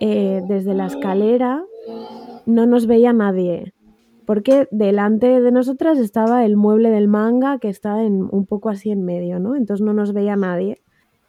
[0.00, 1.64] eh, desde la escalera
[2.44, 3.72] no nos veía nadie,
[4.26, 8.90] porque delante de nosotras estaba el mueble del manga que está en, un poco así
[8.90, 9.56] en medio, ¿no?
[9.56, 10.82] Entonces no nos veía nadie.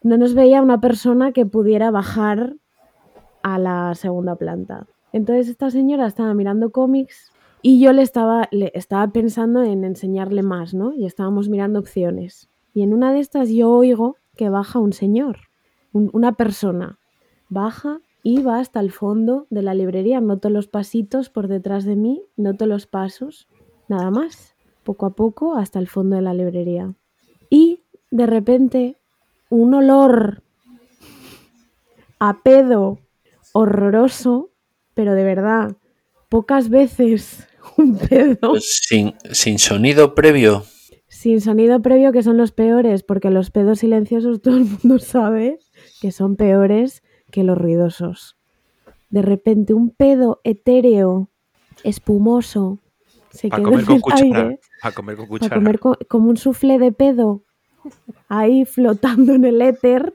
[0.03, 2.57] No nos veía una persona que pudiera bajar
[3.41, 4.85] a la segunda planta.
[5.13, 7.31] Entonces esta señora estaba mirando cómics
[7.67, 10.93] y yo le estaba, le estaba pensando en enseñarle más, ¿no?
[10.93, 12.47] Y estábamos mirando opciones.
[12.75, 15.37] Y en una de estas yo oigo que baja un señor,
[15.91, 16.99] un- una persona.
[17.49, 20.21] Baja y va hasta el fondo de la librería.
[20.21, 23.47] Noto los pasitos por detrás de mí, noto los pasos,
[23.87, 24.53] nada más.
[24.83, 26.93] Poco a poco hasta el fondo de la librería.
[27.49, 27.79] Y
[28.11, 28.95] de repente
[29.49, 30.43] un olor
[32.19, 32.99] a pedo
[33.53, 34.49] horroroso,
[34.93, 35.75] pero de verdad,
[36.29, 37.47] pocas veces
[37.77, 40.63] un pedo Pues sin, sin sonido previo.
[41.07, 45.59] sin sonido previo que son los peores, porque los pedos silenciosos todo el mundo sabe
[46.01, 48.37] que son peores que los ruidosos.
[49.09, 51.29] De repente un pedo etéreo,
[51.83, 52.79] espumoso,
[53.31, 54.23] se quedó comer en con el cuchara.
[54.23, 55.55] aire Para comer con cuchara.
[55.55, 57.43] comer co- como un suflé de pedo,
[58.27, 60.13] ahí flotando en el éter,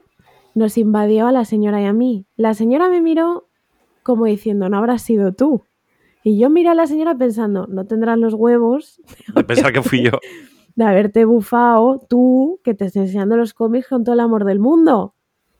[0.53, 2.25] nos invadió a la señora y a mí.
[2.35, 3.47] La señora me miró
[4.03, 5.63] como diciendo, no habrás sido tú.
[6.23, 9.01] Y yo miré a la señora pensando, no tendrás los huevos
[9.35, 10.19] De pensar que fui yo.
[10.75, 14.59] de haberte bufado tú, que te estoy enseñando los cómics con todo el amor del
[14.59, 15.13] mundo.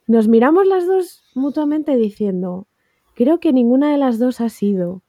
[0.08, 2.68] Nos miramos las dos mutuamente diciendo,
[3.16, 5.02] creo que ninguna de las dos ha sido.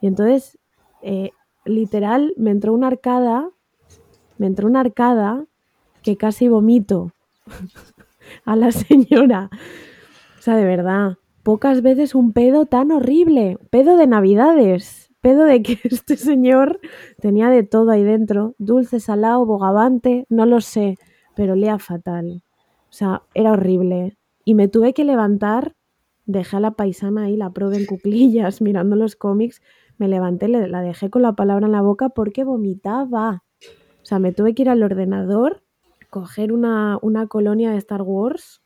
[0.00, 0.58] Y entonces,
[1.02, 1.30] eh,
[1.64, 3.50] literal, me entró una arcada,
[4.38, 5.46] me entró una arcada
[6.02, 7.12] que casi vomito
[8.44, 9.50] a la señora.
[10.38, 11.16] O sea, de verdad,
[11.46, 16.80] pocas veces un pedo tan horrible, pedo de navidades, pedo de que este señor
[17.20, 20.96] tenía de todo ahí dentro, dulce, salado, bogavante, no lo sé,
[21.36, 22.42] pero olía fatal.
[22.90, 24.18] O sea, era horrible.
[24.44, 25.76] Y me tuve que levantar,
[26.24, 29.62] dejé a la paisana ahí, la probé en cuclillas, mirando los cómics,
[29.98, 33.44] me levanté, le- la dejé con la palabra en la boca porque vomitaba.
[34.02, 35.62] O sea, me tuve que ir al ordenador,
[36.10, 38.62] coger una, una colonia de Star Wars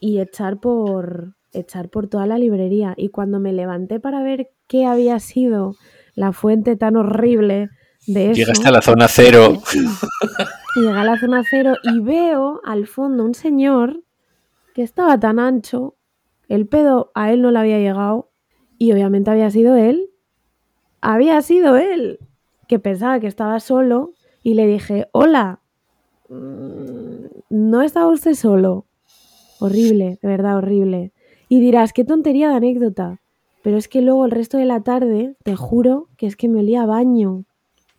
[0.00, 2.94] y echar por, echar por toda la librería.
[2.96, 5.74] Y cuando me levanté para ver qué había sido
[6.14, 7.70] la fuente tan horrible
[8.06, 9.62] de eso, Llegaste a la zona cero.
[9.74, 14.02] y llegué a la zona cero y veo al fondo un señor
[14.74, 15.96] que estaba tan ancho,
[16.48, 18.30] el pedo a él no le había llegado
[18.76, 20.10] y obviamente había sido él.
[21.00, 22.18] Había sido él,
[22.66, 24.12] que pensaba que estaba solo
[24.42, 25.60] y le dije, hola,
[26.28, 28.86] mm, no estaba usted solo.
[29.60, 31.12] Horrible, de verdad horrible.
[31.54, 33.20] Y dirás, qué tontería de anécdota.
[33.62, 36.58] Pero es que luego el resto de la tarde, te juro que es que me
[36.58, 37.44] olía a baño.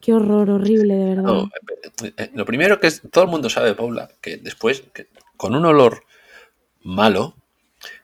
[0.02, 1.24] Qué horror, horrible, de verdad.
[1.24, 1.44] No,
[2.04, 5.56] eh, eh, lo primero que es, todo el mundo sabe, Paula, que después, que con
[5.56, 6.04] un olor
[6.84, 7.38] malo,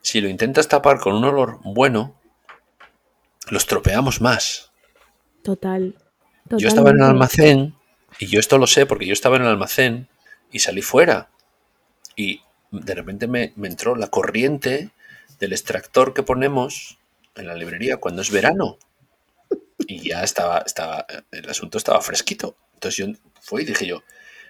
[0.00, 2.14] si lo intentas tapar con un olor bueno,
[3.50, 4.72] lo estropeamos más.
[5.42, 5.96] Total.
[6.48, 7.74] Yo estaba en el almacén,
[8.18, 10.08] y yo esto lo sé porque yo estaba en el almacén
[10.50, 11.28] y salí fuera.
[12.16, 14.92] Y de repente me, me entró la corriente
[15.42, 16.98] del extractor que ponemos
[17.34, 18.78] en la librería cuando es verano.
[19.88, 22.56] Y ya estaba, estaba, el asunto estaba fresquito.
[22.74, 24.04] Entonces yo fui y dije yo,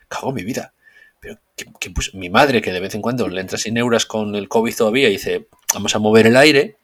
[0.09, 0.75] cago en mi vida.
[1.19, 4.35] Pero que, pues, mi madre, que de vez en cuando le entra sin euros con
[4.35, 6.77] el COVID todavía, y dice, vamos a mover el aire.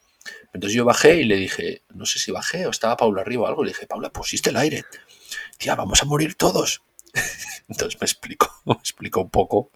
[0.55, 3.47] Entonces yo bajé y le dije, no sé si bajé o estaba Paula arriba o
[3.47, 3.63] algo.
[3.63, 4.87] Le dije, Paula, pusiste el aire.
[5.59, 6.81] Tía, vamos a morir todos.
[7.69, 9.71] Entonces me explicó, me explicó un poco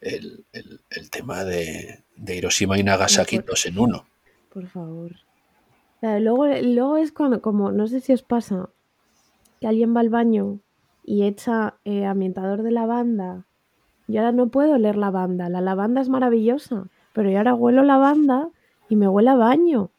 [0.00, 4.06] el, el, el tema de, de, Hiroshima y Nagasaki Por- dos en uno.
[4.52, 5.12] Por favor.
[6.02, 8.70] Luego, luego es cuando, como, no sé si os pasa,
[9.60, 10.58] que alguien va al baño
[11.04, 13.44] y echa eh, ambientador de lavanda.
[14.08, 15.48] Yo ahora no puedo oler lavanda.
[15.50, 18.48] La lavanda es maravillosa, pero yo ahora huelo lavanda
[18.88, 19.90] y me huele a baño.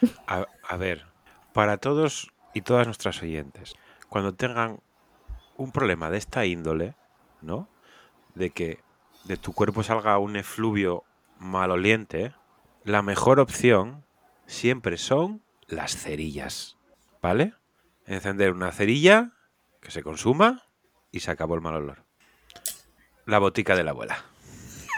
[0.26, 1.04] A, a ver,
[1.52, 3.74] para todos y todas nuestras oyentes,
[4.08, 4.80] cuando tengan
[5.56, 6.94] un problema de esta índole,
[7.40, 7.68] ¿no?
[8.34, 8.80] De que
[9.24, 11.04] de tu cuerpo salga un efluvio
[11.38, 12.32] maloliente,
[12.84, 14.04] la mejor opción
[14.46, 16.76] siempre son las cerillas,
[17.22, 17.54] ¿vale?
[18.06, 19.32] Encender una cerilla
[19.80, 20.62] que se consuma
[21.10, 22.04] y se acabó el mal olor.
[23.26, 24.24] La botica de la abuela.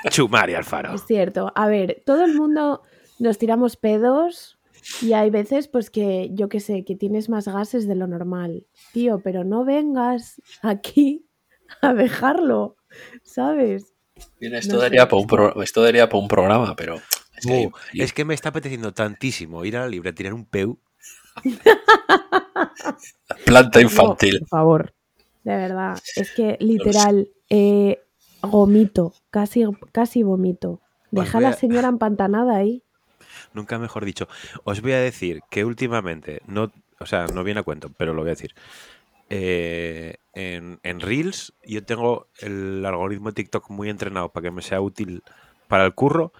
[0.10, 0.94] Chumari Alfaro.
[0.94, 1.52] Es cierto.
[1.54, 2.82] A ver, todo el mundo
[3.18, 4.58] nos tiramos pedos
[5.00, 8.66] y hay veces, pues que yo que sé, que tienes más gases de lo normal.
[8.92, 11.28] Tío, pero no vengas aquí
[11.80, 12.76] a dejarlo,
[13.22, 13.95] ¿sabes?
[14.40, 16.96] Esto, No daría para un pro- esto daría para un programa, pero
[17.36, 20.32] es que, Uh, es que me está apeteciendo tantísimo ir a la libre a tirar
[20.34, 20.76] un peu.
[23.44, 24.38] planta No, infantil.
[24.40, 24.94] por favor.
[25.44, 25.98] De verdad.
[26.16, 28.00] Es que literal, eh,
[28.42, 30.80] gomito, casi, casi vomito.
[31.10, 32.82] Pues Deja a la señora empantanada ahí.
[33.54, 34.28] Nunca mejor dicho.
[34.64, 38.22] Os voy a decir que últimamente, no, o sea, no viene a cuento, pero lo
[38.22, 38.54] voy a decir.
[39.28, 44.80] Eh, en, Reels yo tengo el algoritmo de TikTok muy entrenado para que me sea
[44.80, 45.22] útil
[45.66, 46.32] para el curro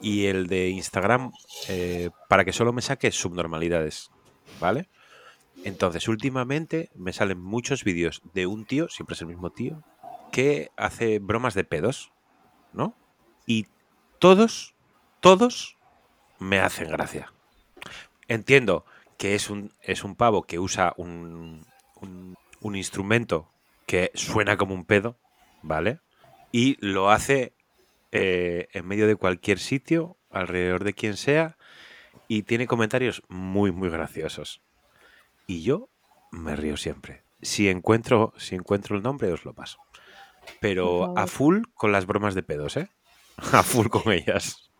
[0.00, 1.32] y el de Instagram
[1.68, 4.10] eh, para que solo me saque subnormalidades,
[4.60, 4.88] ¿vale?
[5.64, 9.82] Entonces, últimamente me salen muchos vídeos de un tío, siempre es el mismo tío,
[10.32, 12.12] que hace bromas de pedos,
[12.72, 12.96] ¿no?
[13.46, 13.66] Y
[14.18, 14.74] todos,
[15.20, 15.76] todos
[16.38, 17.32] me hacen gracia.
[18.26, 18.86] Entiendo
[19.18, 21.66] que es un, es un pavo que usa un,
[22.02, 23.50] un, un instrumento
[23.86, 25.16] que suena como un pedo,
[25.62, 26.00] ¿vale?
[26.52, 27.54] Y lo hace
[28.12, 31.56] eh, en medio de cualquier sitio, alrededor de quien sea,
[32.28, 34.62] y tiene comentarios muy, muy graciosos.
[35.46, 35.88] Y yo
[36.30, 37.22] me río siempre.
[37.42, 39.78] Si encuentro, si encuentro el nombre, os lo paso.
[40.60, 42.88] Pero a full con las bromas de pedos, ¿eh?
[43.52, 44.70] A full con ellas.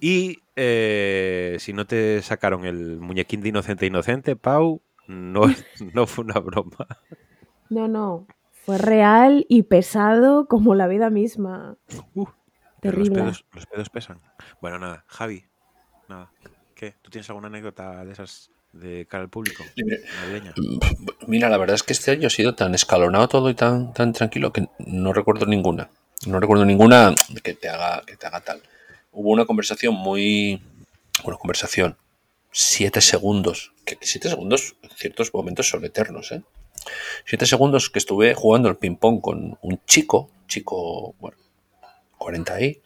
[0.00, 5.42] Y eh, si no te sacaron el muñequín de inocente inocente, Pau, no,
[5.94, 6.86] no fue una broma.
[7.70, 8.26] No, no.
[8.50, 11.76] Fue real y pesado como la vida misma.
[12.14, 12.26] Uh,
[12.80, 13.22] pero los Terrible.
[13.22, 14.20] pedos, los pedos pesan.
[14.60, 15.44] Bueno, nada, Javi,
[16.08, 16.30] nada.
[16.74, 16.94] ¿Qué?
[17.02, 19.64] ¿Tú tienes alguna anécdota de esas de cara al público?
[20.20, 20.54] Navideña.
[21.26, 24.12] Mira, la verdad es que este año ha sido tan escalonado todo y tan, tan
[24.12, 25.88] tranquilo que no recuerdo ninguna.
[26.26, 28.62] No recuerdo ninguna que te haga, que te haga tal.
[29.12, 30.62] Hubo una conversación muy.
[31.24, 31.96] Una conversación.
[32.56, 33.72] Siete segundos.
[33.84, 36.42] Que que siete segundos en ciertos momentos son eternos, ¿eh?
[37.26, 41.36] Siete segundos que estuve jugando al ping-pong con un chico, chico, bueno,
[42.18, 42.80] 40 ahí,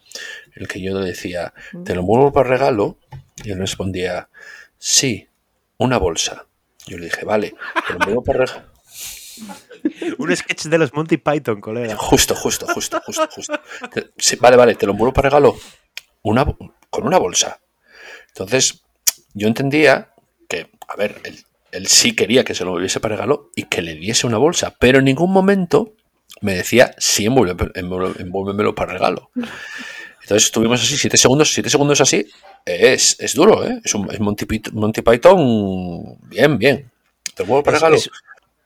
[0.54, 1.52] el que yo le decía,
[1.84, 2.96] ¿te lo muevo para regalo?
[3.44, 4.30] Y él respondía,
[4.78, 5.28] sí,
[5.76, 6.46] una bolsa.
[6.86, 7.54] Yo le dije, vale,
[7.86, 8.72] te lo muevo para regalo.
[10.18, 11.94] Un sketch de los Monty Python, colega.
[11.94, 13.60] Justo, justo, justo, justo, justo.
[14.16, 15.58] Sí, vale, vale, te lo envuelvo para regalo
[16.22, 16.46] una,
[16.88, 17.60] con una bolsa.
[18.28, 18.82] Entonces,
[19.38, 20.12] yo entendía
[20.48, 21.38] que, a ver, él,
[21.72, 24.74] él sí quería que se lo envolviese para regalo y que le diese una bolsa,
[24.78, 25.94] pero en ningún momento
[26.40, 29.30] me decía, sí, envuélvemelo para regalo.
[29.34, 32.26] Entonces estuvimos así, siete segundos, siete segundos así,
[32.64, 33.80] es, es duro, ¿eh?
[33.82, 36.90] Es, un, es Monty, Python, Monty Python, bien, bien.
[37.34, 37.96] Te envuelvo para Es- regalo.
[37.96, 38.10] es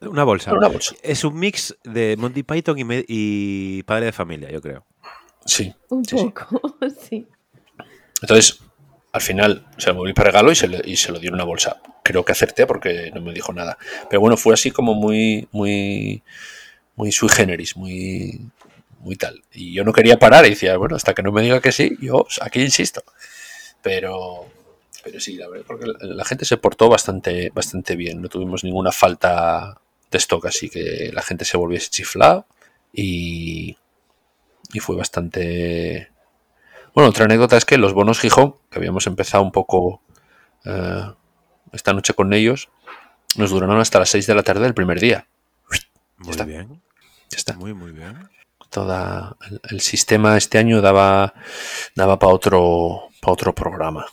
[0.00, 0.52] una bolsa.
[0.52, 0.94] Una bolsa.
[1.02, 4.84] Es un mix de Monty Python y, me- y Padre de Familia, yo creo.
[5.46, 5.72] Sí.
[5.90, 6.24] Un Sí, sí.
[6.24, 6.76] poco,
[7.08, 7.26] sí.
[8.20, 8.58] Entonces,
[9.12, 11.80] al final se lo moví para regalo y se, lo dio en una bolsa.
[12.02, 13.76] Creo que acerté porque no me dijo nada.
[14.08, 16.22] Pero bueno, fue así como muy, muy,
[16.96, 18.40] muy sui generis, muy,
[19.00, 19.42] muy tal.
[19.52, 21.96] Y yo no quería parar y decía, bueno, hasta que no me diga que sí,
[22.00, 23.04] yo aquí insisto.
[23.82, 24.46] Pero,
[25.18, 28.22] sí, la verdad, porque la, la gente se portó bastante, bastante bien.
[28.22, 29.78] No tuvimos ninguna falta
[30.10, 32.46] de stock, así que la gente se volviese chiflado
[32.92, 33.76] y,
[34.72, 36.11] y fue bastante,
[36.94, 40.02] bueno, otra anécdota es que los bonos Gijón, que habíamos empezado un poco
[40.64, 41.10] eh,
[41.72, 42.68] esta noche con ellos,
[43.36, 45.26] nos duraron hasta las 6 de la tarde del primer día.
[46.18, 46.44] Muy está.
[46.44, 46.80] bien.
[47.30, 47.54] Ya está.
[47.54, 48.28] Muy, muy bien.
[48.70, 51.34] Toda, el, el sistema este año daba,
[51.94, 54.06] daba para otro, pa otro programa.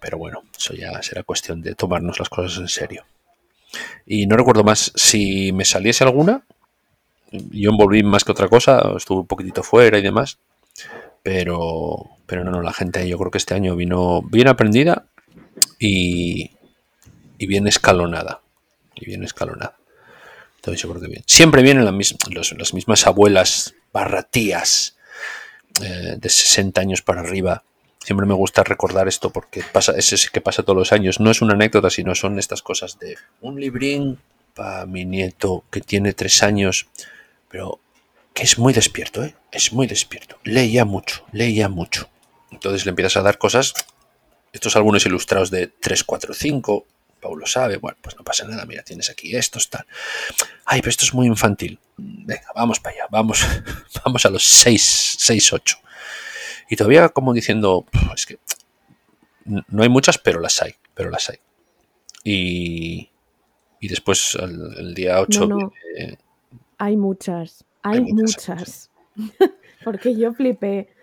[0.00, 3.04] Pero bueno, eso ya será cuestión de tomarnos las cosas en serio.
[4.06, 6.44] Y no recuerdo más si me saliese alguna.
[7.30, 10.38] Yo envolví más que otra cosa, estuve un poquitito fuera y demás.
[11.22, 15.06] Pero, pero no, no, la gente yo creo que este año vino bien aprendida
[15.78, 16.50] y,
[17.38, 18.40] y bien escalonada.
[18.94, 19.76] Y bien escalonada.
[20.56, 21.24] Entonces yo que bien.
[21.26, 24.96] Siempre vienen las, las mismas abuelas barra tías
[25.82, 27.64] eh, de 60 años para arriba.
[28.02, 31.20] Siempre me gusta recordar esto porque pasa, es ese que pasa todos los años.
[31.20, 34.18] No es una anécdota, sino son estas cosas de un librín
[34.54, 36.86] para mi nieto que tiene tres años,
[37.50, 37.80] pero
[38.32, 39.34] que es muy despierto, ¿eh?
[39.52, 40.38] Es muy despierto.
[40.44, 42.08] Leía mucho, leía mucho.
[42.54, 43.74] Entonces le empiezas a dar cosas,
[44.52, 46.86] estos álbumes ilustrados de 3, 4, 5,
[47.20, 49.86] Paulo sabe, bueno, pues no pasa nada, mira, tienes aquí estos, tal.
[50.64, 51.78] Ay, pero esto es muy infantil.
[51.96, 53.44] Venga, vamos para allá, vamos,
[54.04, 55.78] vamos a los 6, 6, 8.
[56.70, 58.38] Y todavía como diciendo, "Puf, es que
[59.44, 61.38] no hay muchas, pero las hay, pero las hay.
[62.22, 63.10] Y,
[63.80, 65.72] y después el, el día 8 No,
[66.78, 69.50] Hay muchas, hay, Hay muchas, muchas.
[69.84, 70.93] Porque yo flipé.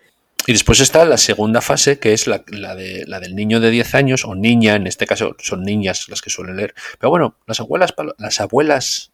[0.47, 3.69] Y después está la segunda fase, que es la, la de, la del niño de
[3.69, 6.73] 10 años, o niña, en este caso son niñas las que suelen leer.
[6.99, 9.11] Pero bueno, las abuelas, las abuelas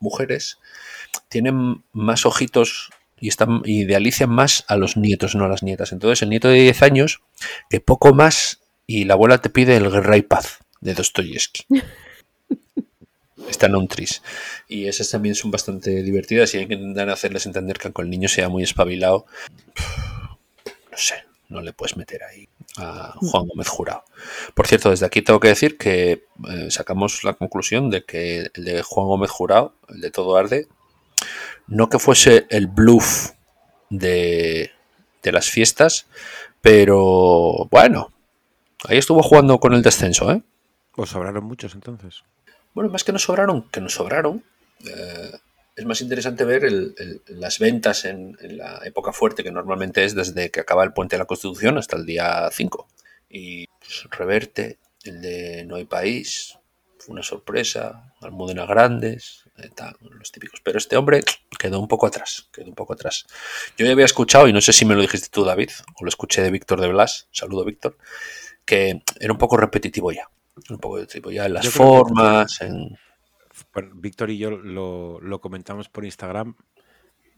[0.00, 0.58] mujeres
[1.28, 5.92] tienen más ojitos y están idealizan más a los nietos, no a las nietas.
[5.92, 7.22] Entonces el nieto de 10 años,
[7.70, 11.64] que poco más, y la abuela te pide el Guerra y Paz de Dostoyevsky.
[13.48, 14.22] Están un tris.
[14.68, 18.10] Y esas también son bastante divertidas y hay que intentar hacerles entender que aunque el
[18.10, 19.26] niño sea muy espabilado,
[20.92, 24.04] no sé, no le puedes meter ahí a Juan Gómez Jurado.
[24.54, 28.64] Por cierto, desde aquí tengo que decir que eh, sacamos la conclusión de que el
[28.64, 30.68] de Juan Gómez Jurado, el de Todo Arde,
[31.66, 33.30] no que fuese el bluff
[33.88, 34.70] de,
[35.22, 36.06] de las fiestas,
[36.60, 38.12] pero bueno,
[38.84, 40.42] ahí estuvo jugando con el descenso, ¿eh?
[40.94, 42.22] Os sobraron muchos entonces.
[42.74, 44.44] Bueno, más que nos sobraron, que nos sobraron,
[44.84, 45.32] eh,
[45.76, 50.04] es más interesante ver el- el- las ventas en, en la época fuerte, que normalmente
[50.04, 52.88] es desde que acaba el puente de la Constitución hasta el día 5.
[53.28, 56.58] Y pues, Reverte, el de No hay país,
[56.98, 60.60] fue una sorpresa, Almudena Grandes, eh, tal, los típicos.
[60.62, 61.22] Pero este hombre
[61.58, 63.24] quedó un poco atrás, quedó un poco atrás.
[63.76, 66.08] Yo ya había escuchado, y no sé si me lo dijiste tú, David, o lo
[66.08, 67.96] escuché de Víctor de Blas, saludo Víctor,
[68.64, 70.28] que era un poco repetitivo ya.
[70.70, 72.96] Un poco repetitivo ya en las Yo formas, en...
[73.94, 76.56] Víctor y yo lo, comentamos por Instagram,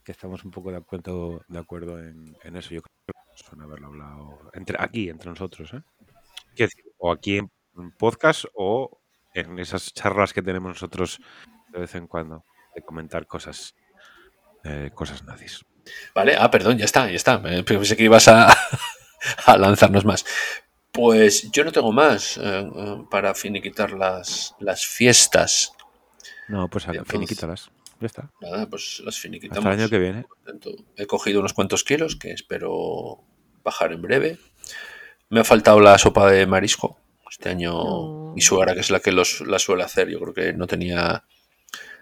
[0.05, 2.75] que estamos un poco de acuerdo, de acuerdo en, eso.
[2.75, 5.73] Yo creo que suena haberlo hablado entre, aquí, entre nosotros.
[5.75, 6.69] ¿eh?
[6.99, 9.01] O aquí en en podcast o
[9.35, 11.21] en esas charlas que tenemos nosotros
[11.73, 12.45] de vez en cuando,
[12.75, 13.75] de comentar cosas,
[14.63, 15.65] eh, cosas nazis.
[16.15, 17.43] Vale, ah, perdón, ya está, ya está.
[17.47, 18.49] Eh, Pensé que ibas a,
[19.47, 20.25] a lanzarnos más.
[20.93, 25.73] Pues yo no tengo más eh, eh, para finiquitar las, las fiestas.
[26.49, 27.71] No, pues Entonces- finiquítalas.
[28.01, 28.31] Ya está.
[28.41, 29.65] Nada, pues las Hasta finiquitamos.
[29.73, 30.27] el año que viene.
[30.45, 33.21] Tanto, He cogido unos cuantos kilos que espero
[33.63, 34.39] bajar en breve.
[35.31, 36.99] Me ha faltado la sopa de marisco.
[37.31, 38.33] Este año Oh.
[38.35, 41.25] mi suegra, que es la que los, la suele hacer, yo creo que no tenía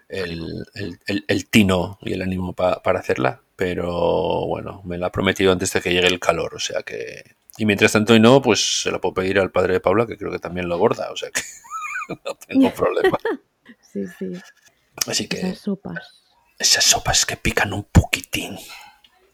[0.08, 3.42] el, el- el- el tino y el ánimo pa- para hacerla.
[3.56, 6.54] Pero bueno, me la ha prometido antes de que llegue el calor.
[6.54, 7.36] O sea que.
[7.58, 10.16] Y mientras tanto y no, pues se la puedo pedir al padre de Paula, que
[10.18, 11.10] creo que también lo borda.
[11.12, 11.42] O sea que
[12.24, 13.18] no tengo problema.
[13.92, 14.32] Sí, sí.
[15.06, 16.22] Así que Esas sopas.
[16.58, 18.56] esas sopas que pican un poquitín.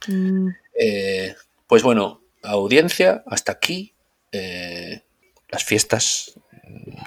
[0.07, 0.49] Mm,
[0.81, 1.35] Eh,
[1.67, 3.95] pues bueno, audiencia, hasta aquí.
[4.33, 5.03] eh,
[5.51, 6.35] las fiestas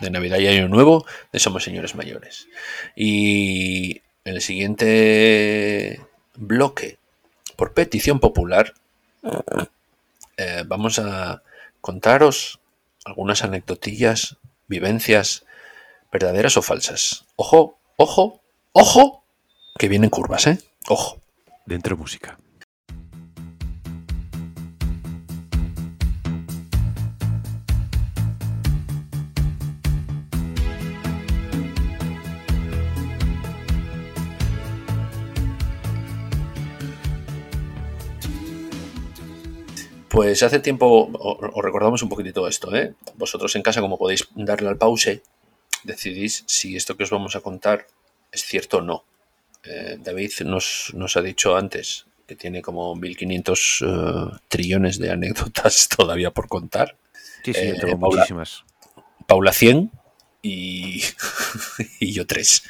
[0.02, 2.48] de Navidad y Año Nuevo de Somos Señores Mayores.
[2.96, 6.02] Y en el siguiente
[6.36, 6.98] bloque,
[7.56, 8.74] por petición popular,
[10.38, 11.44] eh, vamos a
[11.82, 12.60] contaros
[13.06, 14.38] algunas anecdotillas,
[14.68, 15.46] vivencias,
[16.12, 17.26] verdaderas o falsas.
[17.36, 18.42] Ojo, ojo,
[18.74, 19.24] ojo,
[19.78, 20.60] que vienen curvas, ¿eh?
[20.90, 21.22] Ojo.
[21.66, 22.38] Dentro música.
[40.10, 42.96] Pues hace tiempo os recordamos un poquitito esto, ¿eh?
[43.16, 45.22] Vosotros en casa, como podéis darle al pause,
[45.84, 47.88] decidís si esto que os vamos a contar
[48.32, 49.04] es cierto o no.
[49.64, 55.88] Eh, David nos, nos ha dicho antes que tiene como 1500 eh, trillones de anécdotas
[55.96, 56.96] todavía por contar.
[57.44, 58.18] Sí, sí, Eh, tengo Paula.
[58.22, 58.64] muchísimas.
[59.28, 59.92] Paula 100
[60.42, 61.04] y,
[62.00, 62.64] y yo 3.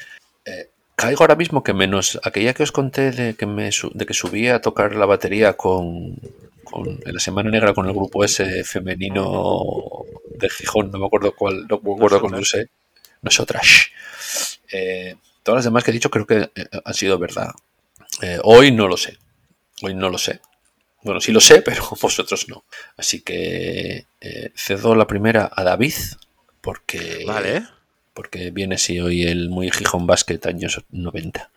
[0.96, 4.56] caigo ahora mismo que menos aquella que os conté de que, me, de que subía
[4.56, 6.16] a tocar la batería con,
[6.64, 9.64] con- en la Semana Negra con el grupo ese femenino
[10.38, 12.42] de Gijón, no me acuerdo cuál, no me acuerdo cuál Nosotras.
[12.42, 12.70] usé.
[13.22, 13.90] Nosotras.
[14.72, 17.52] Eh, todas las demás que he dicho creo que eh, han sido verdad.
[18.22, 19.18] Eh, hoy no lo sé.
[19.82, 20.42] Hoy no lo sé.
[21.04, 22.66] Bueno, sí lo sé, pero vosotros no.
[22.98, 25.94] Así que eh, cedo la primera a David,
[26.62, 27.68] porque, Vale.
[28.14, 31.50] porque viene así hoy el muy Gijón Basket años 90.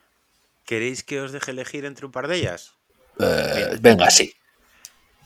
[0.65, 2.73] ¿Queréis que os deje elegir entre un par de ellas?
[3.21, 4.35] Eh, venga, sí.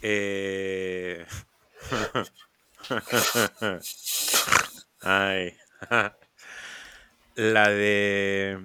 [0.02, 1.24] Eh...
[5.00, 5.56] Ay.
[7.38, 8.58] La de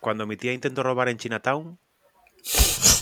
[0.00, 1.78] cuando mi tía intentó robar en Chinatown.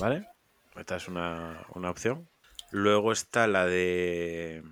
[0.01, 0.29] ¿Vale?
[0.77, 2.29] Esta es una, una opción.
[2.73, 4.63] Luego está la de.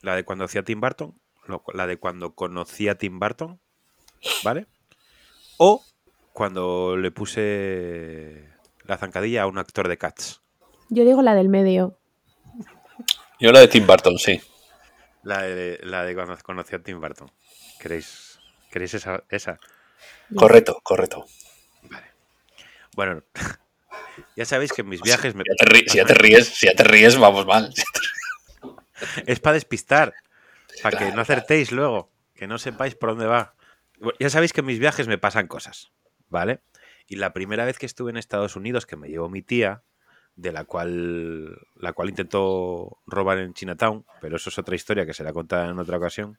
[0.00, 1.12] La de cuando hacía Tim Burton.
[1.74, 3.58] La de cuando conocí a Tim Burton.
[4.44, 4.68] ¿Vale?
[5.56, 5.84] O
[6.32, 8.48] cuando le puse
[8.84, 10.40] la zancadilla a un actor de Cats.
[10.88, 11.98] Yo digo la del medio.
[13.40, 14.40] Yo la de Tim Burton, sí.
[15.24, 17.28] La de, la de cuando conocí a Tim Burton.
[17.80, 18.27] ¿Queréis,
[18.70, 19.58] ¿queréis esa, esa?
[20.34, 21.26] Correcto, correcto.
[21.82, 22.06] Vale.
[22.94, 23.22] Bueno,
[24.36, 25.44] ya sabéis que en mis viajes me...
[25.44, 27.72] Si ya te ríes, si ya te ríes, si ya te ríes, vamos mal.
[29.26, 30.14] es para despistar,
[30.82, 33.54] para que no acertéis luego, que no sepáis por dónde va.
[34.20, 35.90] Ya sabéis que en mis viajes me pasan cosas,
[36.28, 36.60] ¿vale?
[37.06, 39.82] Y la primera vez que estuve en Estados Unidos, que me llevó mi tía,
[40.36, 45.12] de la cual, la cual intentó robar en Chinatown, pero eso es otra historia que
[45.12, 46.38] será contada en otra ocasión.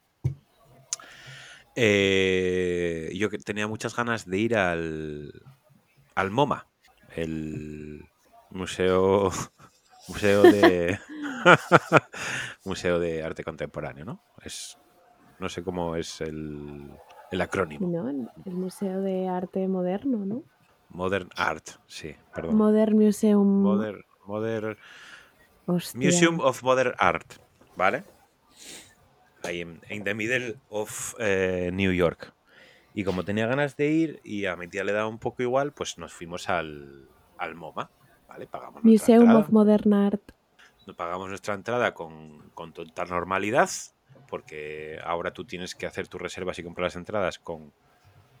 [1.76, 5.32] Eh, yo tenía muchas ganas de ir al,
[6.14, 6.66] al MoMA,
[7.14, 8.04] el
[8.50, 9.30] museo,
[10.08, 10.98] museo de
[12.64, 14.22] museo de arte contemporáneo, ¿no?
[14.42, 14.78] Es
[15.38, 16.90] no sé cómo es el,
[17.30, 17.88] el acrónimo.
[17.88, 18.08] ¿no?
[18.44, 20.44] El Museo de Arte Moderno, ¿no?
[20.90, 22.56] Modern Art, sí, perdón.
[22.56, 23.62] Modern Museum.
[23.62, 24.04] Modern.
[25.94, 27.34] Museum of Modern Art,
[27.76, 28.04] ¿vale?
[29.42, 32.32] Ahí en, en the middle of eh, New York.
[32.92, 35.72] Y como tenía ganas de ir y a mi tía le daba un poco igual,
[35.72, 37.90] pues nos fuimos al, al MoMA,
[38.28, 38.46] ¿vale?
[38.46, 40.32] Pagamos Museum of Modern Art.
[40.86, 43.70] Nos pagamos nuestra entrada con, con total normalidad,
[44.28, 47.72] porque ahora tú tienes que hacer tus reservas y comprar las entradas con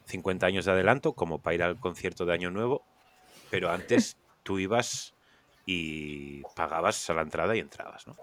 [0.06, 2.84] 50 años de adelanto, como para ir al concierto de Año Nuevo,
[3.50, 5.14] pero antes tú ibas
[5.66, 8.16] y pagabas a la entrada y entrabas, ¿no?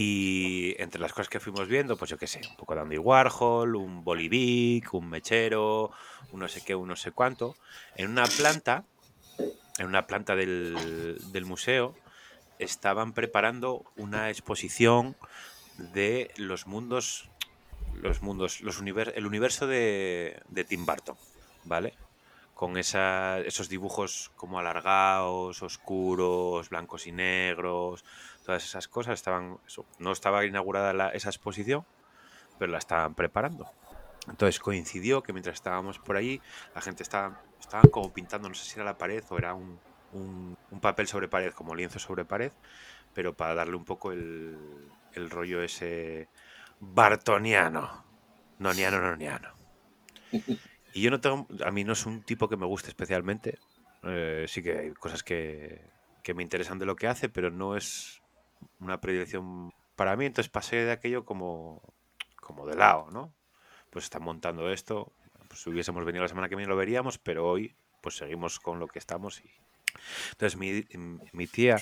[0.00, 2.98] Y entre las cosas que fuimos viendo, pues yo qué sé, un poco de Andy
[2.98, 5.90] Warhol, un Bolivic, un mechero,
[6.30, 7.56] un no sé qué, un no sé cuánto,
[7.96, 8.84] en una planta,
[9.78, 11.96] en una planta del, del museo,
[12.60, 15.16] estaban preparando una exposición
[15.92, 17.28] de los mundos,
[18.00, 21.16] los mundos, los univer- el universo de, de Tim Burton,
[21.64, 21.94] ¿vale?
[22.60, 28.04] Con esos dibujos como alargados, oscuros, blancos y negros,
[28.44, 29.58] todas esas cosas estaban,
[29.98, 31.86] no estaba inaugurada esa exposición,
[32.58, 33.72] pero la estaban preparando.
[34.28, 36.42] Entonces coincidió que mientras estábamos por ahí,
[36.74, 39.82] la gente estaba, estaban como pintando, no sé si era la pared o era un,
[40.10, 42.52] un- un papel sobre pared, como lienzo sobre pared,
[43.12, 46.30] pero para darle un poco el, el rollo ese
[46.80, 48.06] bartoniano,
[48.58, 49.50] noniano, noniano.
[50.98, 53.60] Y yo no tengo, a mí no es un tipo que me guste especialmente,
[54.02, 55.80] eh, sí que hay cosas que,
[56.24, 58.20] que me interesan de lo que hace, pero no es
[58.80, 61.80] una predilección para mí, entonces pasé de aquello como,
[62.34, 63.32] como de lado, ¿no?
[63.90, 65.12] Pues están montando esto,
[65.46, 68.80] pues si hubiésemos venido la semana que viene lo veríamos, pero hoy pues seguimos con
[68.80, 69.48] lo que estamos y
[70.32, 70.84] entonces mi,
[71.30, 71.76] mi tía,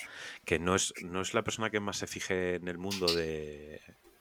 [0.44, 3.80] que no es, no es la persona que más se fije en el mundo de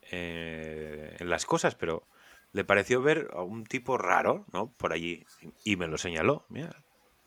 [0.09, 2.07] eh, en las cosas, pero
[2.55, 4.71] le pareció ver a un tipo raro, ¿no?
[4.77, 5.25] Por allí
[5.65, 6.45] y me lo señaló.
[6.47, 6.73] Mira,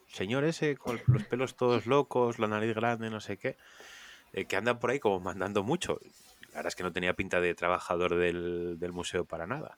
[0.06, 3.58] señor ese con los pelos todos locos, la nariz grande, no sé qué,
[4.32, 6.00] eh, que anda por ahí como mandando mucho.
[6.48, 9.76] La verdad es que no tenía pinta de trabajador del, museo para nada.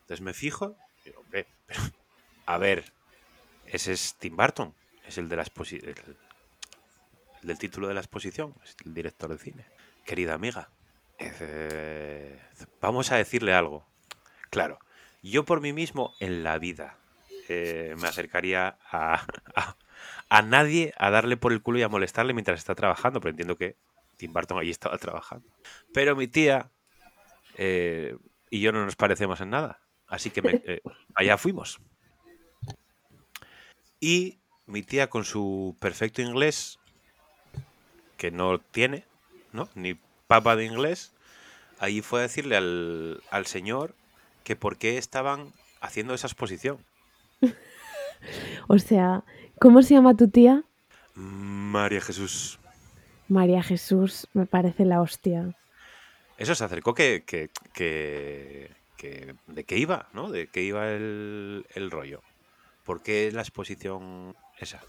[0.00, 1.80] Entonces me fijo y digo, hombre, pero,
[2.46, 2.90] a ver,
[3.66, 4.74] ese es Tim Burton,
[5.06, 5.44] es el, de la
[7.42, 9.66] del título de la exposición, es el director de cine.
[10.06, 10.70] Querida amiga,
[11.18, 12.40] eh,
[12.80, 13.89] vamos a decirle algo.
[14.50, 14.78] Claro,
[15.22, 16.98] yo por mí mismo en la vida
[17.48, 19.24] eh, me acercaría a,
[20.28, 23.56] a, nadie a darle por el culo y a molestarle mientras está trabajando, pero entiendo
[23.56, 23.76] que
[24.16, 25.48] Tim Burton allí estaba trabajando.
[25.92, 26.70] Pero mi tía
[27.56, 28.16] eh,
[28.50, 30.80] y yo no nos parecemos en nada, así que eh,
[31.14, 31.78] allá fuimos.
[34.00, 36.78] Y mi tía con su perfecto inglés,
[38.16, 39.04] que no tiene,
[39.52, 39.68] ¿no?
[39.74, 41.12] Ni papa de inglés,
[41.78, 43.94] allí fue a decirle al, al señor
[44.50, 46.78] que por qué estaban haciendo esa exposición.
[48.68, 49.22] O sea,
[49.60, 50.64] ¿cómo se llama tu tía?
[51.14, 52.58] María Jesús.
[53.28, 55.54] María Jesús, me parece la hostia.
[56.36, 60.30] Eso se acercó que, que, que- que- de qué iba, ¿no?
[60.30, 62.20] De qué iba el, el rollo.
[62.84, 64.80] ¿Por qué la exposición esa?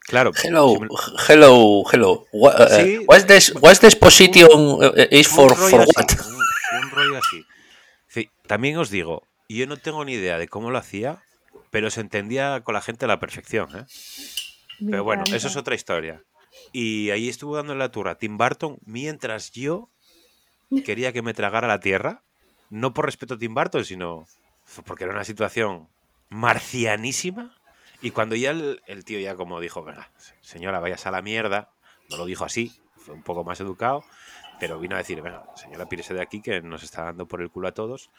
[0.00, 0.32] Claro.
[0.42, 0.88] Hello, si me-
[1.28, 2.26] hello, hello.
[2.32, 2.98] What, uh, Sí.
[3.08, 3.54] what's this?
[3.62, 6.26] What's this position uh, is for un rollo for así, what?
[6.26, 7.46] Un, un rollo así.
[8.10, 11.22] Sí, también os digo, yo no tengo ni idea de cómo lo hacía,
[11.70, 13.84] pero se entendía con la gente a la perfección, ¿eh?
[14.84, 16.24] Pero bueno, eso es otra historia.
[16.72, 19.90] Y ahí estuvo dando la turra a Tim Burton mientras yo
[20.84, 22.24] quería que me tragara la tierra.
[22.68, 24.26] No por respeto a Tim Burton, sino
[24.86, 25.88] porque era una situación
[26.30, 27.56] marcianísima.
[28.02, 31.70] Y cuando ya el, el tío ya como dijo, venga, señora, vayas a la mierda,
[32.08, 34.04] no lo dijo así, fue un poco más educado,
[34.60, 37.50] pero vino a decir, venga, señora, pírese de aquí que nos está dando por el
[37.50, 38.10] culo a todos.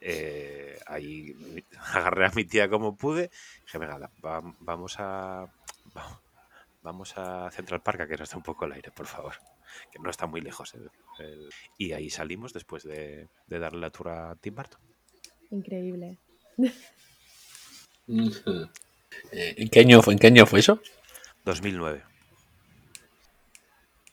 [0.00, 1.36] Eh, ahí
[1.92, 3.30] agarré a mi tía como pude.
[3.64, 4.10] Dije, venga,
[4.60, 5.46] vamos a...
[5.96, 6.20] va-
[6.84, 9.34] Vamos a Central Park, a que no está un poco el aire, por favor.
[9.92, 10.74] Que no está muy lejos.
[10.74, 10.90] el-
[11.20, 14.80] el- Y ahí salimos después de, de darle la tour a Tim Burton.
[15.52, 16.18] Increíble.
[19.30, 20.14] Eh, ¿En qué año fue?
[20.14, 20.80] ¿En qué año fue eso?
[21.44, 22.02] 2009.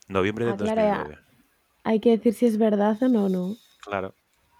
[0.08, 0.98] Noviembre de Ah, claro, ya.
[1.00, 1.24] 2009.
[1.84, 3.58] Hay que decir si es verdad o no, no.
[3.82, 4.14] Claro.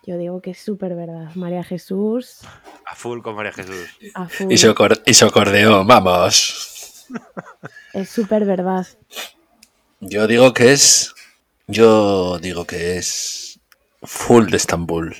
[0.06, 1.34] Yo digo que es súper verdad.
[1.36, 2.40] María Jesús,
[2.86, 3.90] A full con María Jesús.
[4.16, 4.52] a full.
[4.52, 4.74] Y su,
[5.06, 7.06] y su acordeón, vamos.
[7.94, 8.88] Es súper verdad.
[10.00, 11.14] Yo digo que es.
[11.68, 13.60] Yo digo que es.
[14.02, 15.16] Full de Estambul.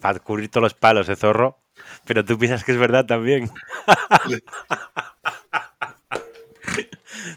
[0.00, 1.58] Para cubrir todos los palos, de zorro.
[2.04, 3.50] Pero tú piensas que es verdad también.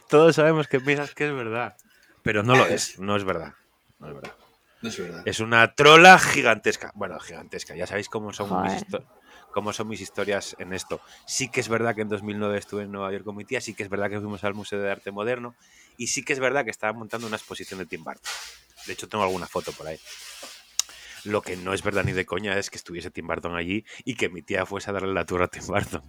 [0.10, 1.76] Todos sabemos que piensas que es verdad.
[2.24, 3.00] Pero no lo es.
[3.00, 3.54] No es verdad.
[4.00, 4.36] No es verdad.
[4.82, 5.22] No es verdad.
[5.26, 6.92] Es una trola gigantesca.
[6.96, 7.76] Bueno, gigantesca.
[7.76, 9.06] Ya sabéis cómo son, mis, Joder.
[9.52, 11.02] cómo son mis historias en esto.
[11.26, 13.62] Sí que es verdad que en 2009 estuve en Nueva York con mi tía.
[13.62, 15.56] Sí que es verdad que fuimos al Museo de Arte Moderno.
[15.98, 18.32] Y sí que es verdad que estaba montando una exposición de Tim Burton.
[18.88, 20.00] De hecho, tengo alguna foto por ahí.
[21.26, 24.16] Lo que no es verdad ni de coña es que estuviese Tim Burton allí y
[24.16, 26.04] que mi tía fuese a darle la tour a Tim Burton.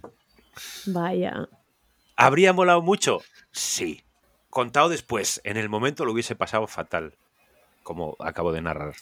[0.85, 1.49] Vaya.
[2.15, 3.21] ¿Habría molado mucho?
[3.51, 4.03] Sí.
[4.49, 7.17] Contado después, en el momento lo hubiese pasado fatal.
[7.83, 8.93] Como acabo de narrar.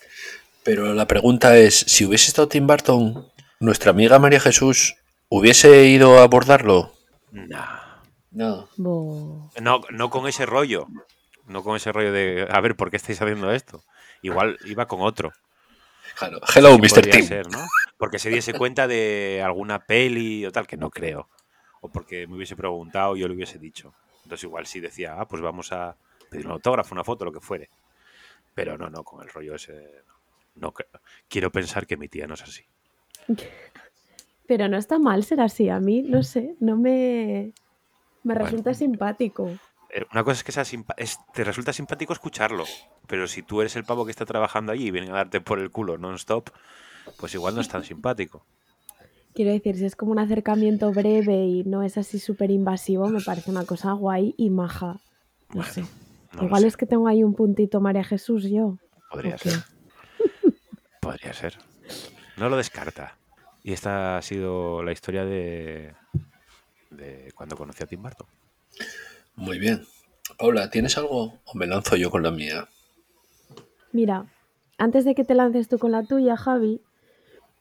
[0.64, 3.28] Pero la pregunta es: si hubiese estado Tim Burton,
[3.60, 4.96] nuestra amiga María Jesús,
[5.30, 6.94] ¿hubiese ido a abordarlo?
[7.32, 7.80] Nah.
[8.32, 8.70] No.
[8.78, 9.52] Bo.
[9.60, 10.88] No, no con ese rollo.
[11.48, 13.84] No con ese rollo de, a ver, ¿por qué estáis haciendo esto?
[14.22, 15.32] Igual iba con otro.
[16.16, 16.40] Claro.
[16.56, 17.10] Hello, Mr.
[17.10, 17.26] Tim.
[17.26, 17.66] ser, ¿no?
[17.98, 21.28] Porque se diese cuenta de alguna peli o tal, que no creo.
[21.82, 23.94] O porque me hubiese preguntado y yo le hubiese dicho.
[24.24, 25.96] Entonces igual sí decía, ah, pues vamos a
[26.30, 27.70] pedir un autógrafo, una foto, lo que fuere.
[28.54, 30.04] Pero no, no, con el rollo ese...
[30.56, 30.88] No, cre-
[31.28, 32.64] quiero pensar que mi tía no es así.
[34.48, 35.70] Pero no está mal ser así.
[35.70, 37.54] A mí, no sé, no me.
[38.24, 38.46] Me Bueno.
[38.46, 39.50] resulta simpático.
[39.92, 40.64] Eh, Una cosa es que sea
[40.98, 42.66] es- te resulta simpático escucharlo,
[43.08, 45.60] pero si tú eres el pavo que está trabajando allí y vienen a darte por
[45.60, 46.50] el culo non-stop,
[47.18, 48.46] pues igual no es tan simpático.
[49.34, 53.22] Quiero decir, si es como un acercamiento breve y no es así súper invasivo, me
[53.22, 54.98] parece una cosa guay y maja.
[55.54, 55.84] No Bueno, sé.
[56.34, 58.78] No Igual es que tengo ahí un puntito María Jesús yo.
[59.12, 59.54] podría ser.
[61.02, 61.58] Podría ser.
[62.38, 63.18] No lo descarta.
[63.64, 65.94] Y esta ha sido la historia de,
[66.92, 68.28] de cuando conocí a Tim Burton.
[69.36, 69.86] Muy bien.
[70.38, 71.34] Paula, ¿tienes algo?
[71.46, 72.68] ¿O me lanzo yo con la mía?
[73.92, 74.28] Mira,
[74.78, 76.82] antes de que te lances tú con la tuya, Javi,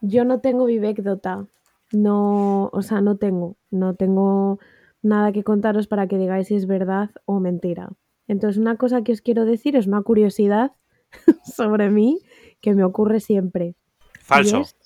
[0.01, 1.47] yo no tengo vivécdota.
[1.93, 4.59] no, o sea, no tengo, no tengo
[5.03, 7.91] nada que contaros para que digáis si es verdad o mentira.
[8.29, 10.73] Entonces, una cosa que os quiero decir es una curiosidad
[11.57, 12.21] sobre mí
[12.61, 13.75] que me ocurre siempre.
[14.21, 14.59] Falso.
[14.59, 14.77] Y es,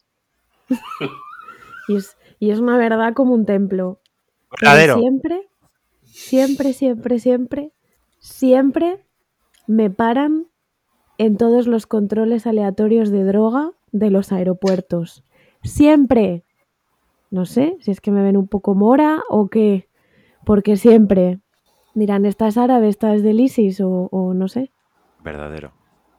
[1.89, 4.01] y es, y es una verdad como un templo.
[4.51, 4.99] Verdadero.
[4.99, 5.49] siempre,
[6.03, 7.73] siempre, siempre, siempre,
[8.19, 9.05] siempre
[9.67, 10.47] me paran
[11.19, 15.25] en todos los controles aleatorios de droga de los aeropuertos.
[15.63, 16.45] Siempre.
[17.31, 19.89] No sé si es que me ven un poco mora o qué.
[20.45, 21.41] Porque siempre
[21.95, 24.71] dirán, ¿esta es árabe, esta es del ISIS o, o no sé.
[25.23, 25.73] Verdadero.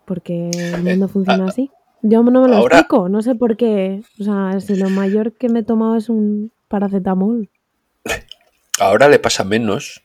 [0.06, 1.72] Porque el mundo funciona así.
[2.02, 4.02] Yo no me lo Ahora- explico, no sé por qué.
[4.20, 7.50] O sea, si lo mayor que me he tomado es un paracetamol.
[8.80, 10.02] Ahora le pasa menos,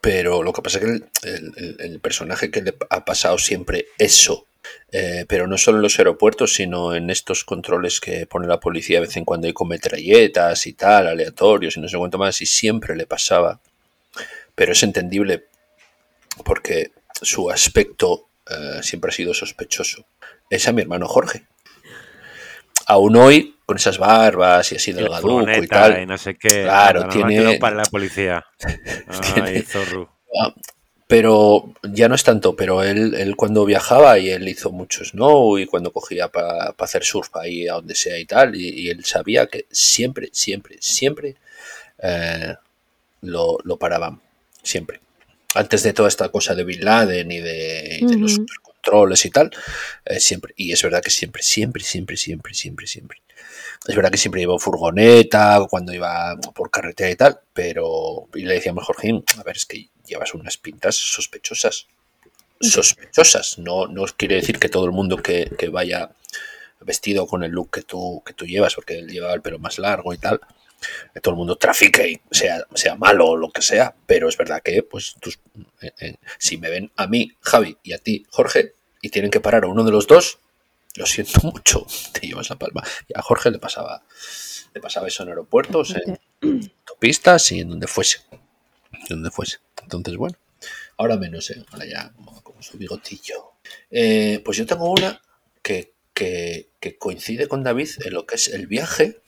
[0.00, 3.38] pero lo que pasa es que el, el- el- el personaje que le ha pasado
[3.38, 4.46] siempre eso,
[4.90, 8.98] eh, pero no solo en los aeropuertos, sino en estos controles que pone la policía
[9.00, 12.40] de vez en cuando hay con metralletas y tal, aleatorios y no sé cuánto más,
[12.42, 13.60] y siempre le pasaba.
[14.54, 15.46] Pero es entendible
[16.44, 20.04] porque su aspecto eh, siempre ha sido sospechoso.
[20.50, 21.46] Es a mi hermano Jorge.
[22.86, 26.62] Aún hoy, con esas barbas y así delgaduco y tal, y no sé qué.
[26.64, 28.44] Claro, tiene- para la policía.
[29.36, 30.10] Ay, zorro.
[30.40, 30.52] Ah,
[31.06, 35.58] pero ya no es tanto, pero él, él cuando viajaba y él hizo mucho snow
[35.58, 39.04] y cuando cogía para hacer surf ahí a donde sea y tal, y, y él
[39.04, 41.36] sabía que siempre, siempre, siempre
[41.98, 42.56] eh,
[43.20, 44.20] lo, lo paraban,
[44.62, 45.00] siempre.
[45.54, 48.46] Antes de toda esta cosa de Bin Laden y de, y de los Ujú.
[48.62, 49.50] controles y tal,
[50.04, 53.22] eh, siempre, y es verdad que siempre, siempre, siempre, siempre, siempre, siempre.
[53.86, 58.44] Es verdad que siempre iba en furgoneta, cuando iba por carretera y tal, pero y
[58.44, 61.86] le decíamos, Jorge, a ver, es que llevas unas pintas sospechosas.
[62.60, 63.58] Sospechosas.
[63.58, 66.10] No, no quiere decir que todo el mundo que, que vaya
[66.80, 69.78] vestido con el look que tú, que tú llevas, porque él llevaba el pelo más
[69.78, 70.40] largo y tal,
[71.14, 74.36] que todo el mundo trafique y sea, sea malo o lo que sea, pero es
[74.36, 75.38] verdad que, pues, tus-
[75.80, 79.40] eh, eh, si me ven a mí, Javi, y a ti, Jorge, y tienen que
[79.40, 80.38] parar a uno de los dos,
[80.96, 82.82] lo siento mucho, te llevas la palma.
[83.08, 84.02] Y a Jorge le pasaba,
[84.74, 86.18] le pasaba eso en aeropuertos, en
[86.86, 88.20] autopistas y en donde fuese.
[89.08, 89.58] Donde fuese.
[89.82, 90.36] Entonces, bueno,
[90.98, 91.64] ahora menos, ¿eh?
[91.72, 93.52] ahora ya como, como su bigotillo.
[93.90, 95.20] Eh, pues yo tengo una
[95.62, 99.20] que, que, que coincide con David en lo que es el viaje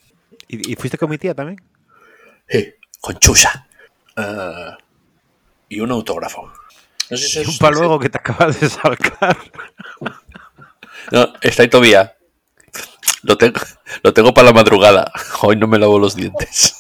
[0.49, 1.61] ¿Y, y fuiste con mi tía también?
[2.49, 3.67] eh, con Chusa.
[4.17, 4.77] Ah,
[5.69, 6.53] y un autógrafo.
[7.11, 9.37] No sé si Y es- un pa' luego que te acabas de salcar.
[11.13, 12.17] No, está ahí todavía.
[13.23, 13.61] Lo tengo,
[14.03, 15.11] lo tengo para la madrugada.
[15.43, 16.77] Hoy no me lavo los dientes.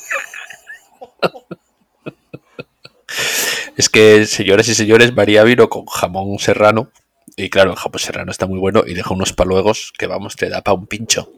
[3.76, 6.90] Es que, señoras y señores, María vino con jamón serrano.
[7.36, 10.48] Y claro, el jamón serrano está muy bueno y deja unos paluegos que, vamos, te
[10.48, 11.30] da para un pincho.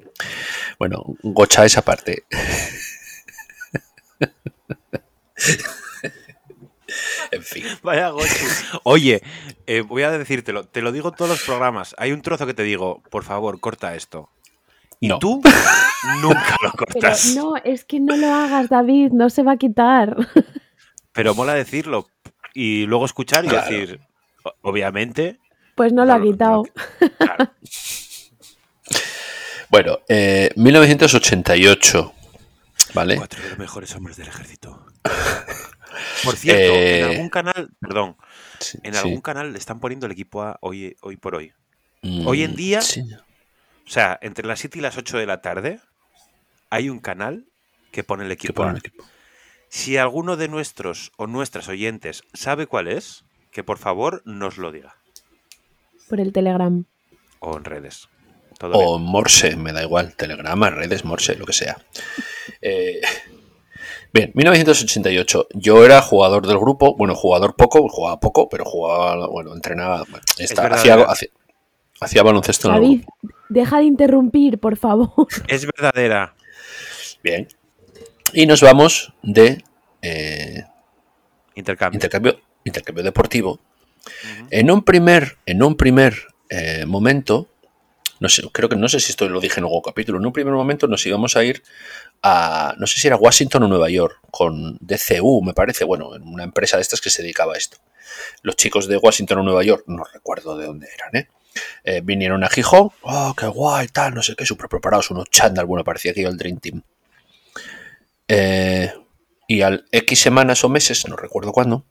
[0.79, 2.25] Bueno, gocha esa parte.
[7.31, 7.65] En fin.
[7.83, 8.47] Vaya gochu.
[8.85, 9.23] Oye,
[9.67, 11.95] eh, voy a decírtelo, te lo digo en todos los programas.
[11.99, 14.31] Hay un trozo que te digo, por favor, corta esto.
[15.01, 15.19] Y No.
[15.19, 15.43] tú
[16.23, 17.35] nunca lo Pero cortas.
[17.35, 20.17] no, es que no lo hagas, David, no se va a quitar.
[21.13, 22.07] Pero mola decirlo
[22.55, 23.69] y luego escuchar y Claro.
[23.69, 24.01] decir,
[24.63, 25.39] obviamente.
[25.75, 26.63] Pues no lo ha no, quitado.
[27.19, 27.51] claro.
[29.77, 32.15] Bueno, eh, 1988.
[32.95, 33.17] ¿Vale?
[33.17, 34.87] Cuatro de los mejores hombres del ejército.
[36.25, 38.17] Por cierto, Eh, en algún canal, perdón,
[38.59, 38.99] Sí, en sí.
[39.01, 41.53] algún canal le están poniendo el equipo A hoy, hoy por hoy.
[42.01, 43.03] Mm, hoy en día- sí.
[43.87, 45.79] O sea, entre las 7 y las 8 de la tarde
[46.71, 47.45] hay un canal
[47.93, 48.71] que pone el equipo A.
[48.71, 49.05] el equipo.
[49.69, 54.73] Si alguno de nuestros o nuestras oyentes sabe cuál es, que por favor nos lo
[54.73, 54.97] diga.
[56.09, 56.87] Por el Telegram.
[57.41, 58.09] O en redes.
[58.59, 59.11] Todo O bien.
[59.11, 61.77] Morse, me da igual, telegrama, redes, Morse, lo que sea.
[62.63, 63.01] Eh,
[64.13, 65.49] bien, 1988.
[65.55, 70.25] Yo era jugador del grupo, bueno, jugador poco, jugaba poco, pero jugaba, bueno, entrenaba, bueno,
[70.39, 71.29] esta- verdad, hacía, hacía,
[72.01, 73.37] hacía baloncesto en el David, grupo.
[73.51, 75.27] deja de interrumpir, por favor.
[75.49, 76.35] Es verdadera.
[77.23, 77.49] Bien.
[78.33, 79.63] Y nos vamos de
[80.03, 80.65] eh,
[81.55, 81.97] Intercambio.
[81.97, 83.61] intercambio, intercambio deportivo.
[84.51, 86.15] En un primer, en un primer
[86.49, 87.49] eh, momento,
[88.21, 90.33] no sé, creo que no sé si esto lo dije en algún capítulo, en un
[90.33, 91.63] primer momento nos íbamos a ir
[92.23, 96.23] a, no sé si era Washington o Nueva York, con DCU, me parece, bueno, en
[96.23, 97.79] una empresa de estas que se dedicaba a esto.
[98.43, 101.29] Los chicos de Washington o Nueva York, no recuerdo de dónde eran, ¿eh?
[101.85, 105.67] Eh, vinieron a Gijón, oh, qué guay, tal, no sé qué, súper preparados, unos chándal,
[105.67, 106.83] bueno, parecía que iba el Dream Team.
[108.29, 108.93] Eh,
[109.49, 111.85] y al X semanas o meses, no recuerdo cuándo,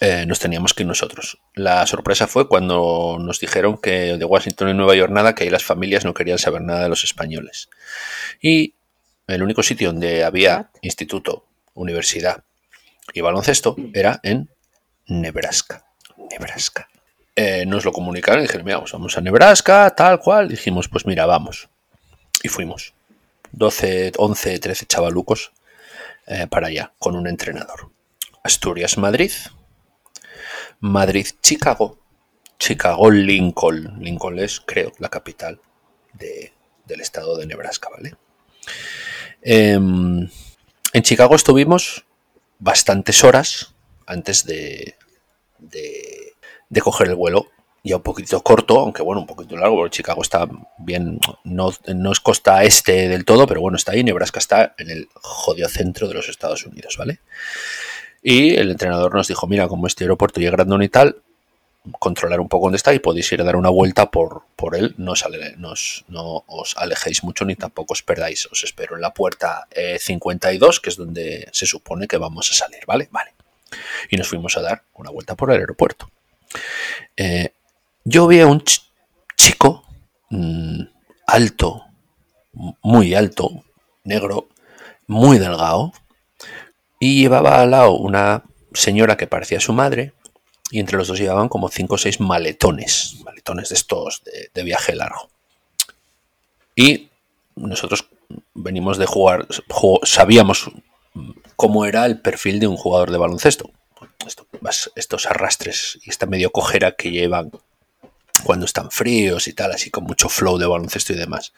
[0.00, 1.38] eh, nos teníamos que ir nosotros.
[1.54, 5.50] La sorpresa fue cuando nos dijeron que de Washington y Nueva York nada, que ahí
[5.50, 7.68] las familias no querían saber nada de los españoles.
[8.40, 8.74] Y
[9.26, 12.44] el único sitio donde había instituto, universidad
[13.14, 14.50] y baloncesto era en
[15.06, 15.84] Nebraska.
[16.30, 16.88] Nebraska.
[17.34, 20.48] Eh, nos lo comunicaron y dijeron, mira, pues vamos a Nebraska, tal cual.
[20.48, 21.68] Dijimos, pues mira, vamos.
[22.42, 22.92] Y fuimos.
[23.52, 25.52] 12, 11, 13 chavalucos
[26.26, 27.90] eh, para allá, con un entrenador.
[28.42, 29.32] Asturias-Madrid,
[30.82, 31.98] Madrid-Chicago,
[32.58, 33.98] Chicago-Lincoln.
[34.00, 35.60] Lincoln es, creo, la capital
[36.12, 36.52] de-
[36.84, 38.14] del estado de Nebraska, ¿vale?
[39.40, 40.28] Em,
[40.92, 42.04] en Chicago estuvimos
[42.58, 43.74] bastantes horas
[44.06, 44.96] antes de,
[45.58, 46.34] de,
[46.68, 47.46] de coger el vuelo.
[47.84, 52.12] Ya un poquito corto, aunque bueno, un poquito largo, porque Chicago está bien, no, no
[52.12, 54.04] es costa este del todo, pero bueno, está ahí.
[54.04, 57.18] Nebraska está en el jodido centro de los Estados Unidos, ¿vale?
[58.22, 61.16] Y el entrenador nos dijo, mira, como este aeropuerto ya grandón y tal,
[61.98, 64.94] controlar un poco dónde está y podéis ir a dar una vuelta por, por él.
[64.98, 68.46] No os, ale- no os- alejéis mucho ni tampoco os perdáis.
[68.52, 72.54] Os espero en la puerta eh, 52, que es donde se supone que vamos a
[72.54, 73.08] salir, ¿vale?
[73.10, 73.32] Vale.
[74.10, 76.08] Y nos fuimos a dar una vuelta por el aeropuerto.
[77.16, 77.52] Eh,
[78.04, 78.82] yo vi a un ch-
[79.36, 79.82] chico
[80.30, 80.82] mm,
[81.26, 81.86] alto,
[82.82, 83.64] muy alto,
[84.04, 84.48] negro,
[85.06, 85.92] muy delgado,
[87.02, 88.44] y llevaba al lado una
[88.74, 90.12] señora que parecía su madre,
[90.70, 94.22] y entre los dos llevaban como cinco o seis maletones, maletones de estos
[94.54, 95.28] de, viaje largo.
[96.76, 97.10] Y
[97.56, 98.06] nosotros
[98.54, 100.70] venimos de jugar, ju- sabíamos
[101.56, 103.72] cómo era el perfil de un jugador de baloncesto.
[104.94, 107.50] Estos arrastres y esta medio cojera que llevan
[108.44, 111.52] cuando están fríos y tal, así con mucho flow de baloncesto y demás.